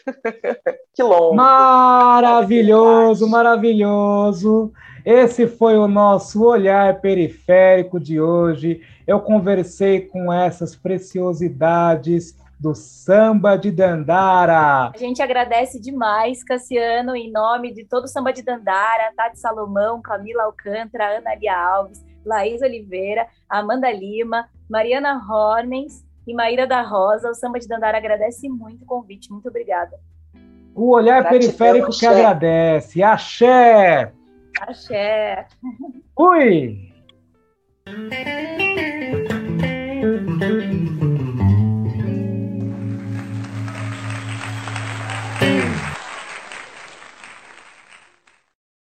[0.94, 1.34] que longo.
[1.34, 4.72] Maravilhoso, maravilhoso.
[5.04, 8.80] Esse foi o nosso olhar periférico de hoje.
[9.06, 14.92] Eu conversei com essas preciosidades do samba de Dandara.
[14.94, 20.00] A gente agradece demais, Cassiano, em nome de todo o samba de Dandara, Tati Salomão,
[20.00, 27.30] Camila Alcântara, Ana Lia Alves, Laís Oliveira, Amanda Lima, Mariana Hornens e Maíra da Rosa,
[27.30, 29.30] o Samba de Dandara agradece muito o convite.
[29.30, 29.98] Muito obrigada.
[30.74, 31.98] O olhar Gratidão, periférico axé.
[31.98, 33.02] que agradece.
[33.02, 34.12] Axé!
[34.60, 35.46] Axé!
[36.16, 36.92] Fui!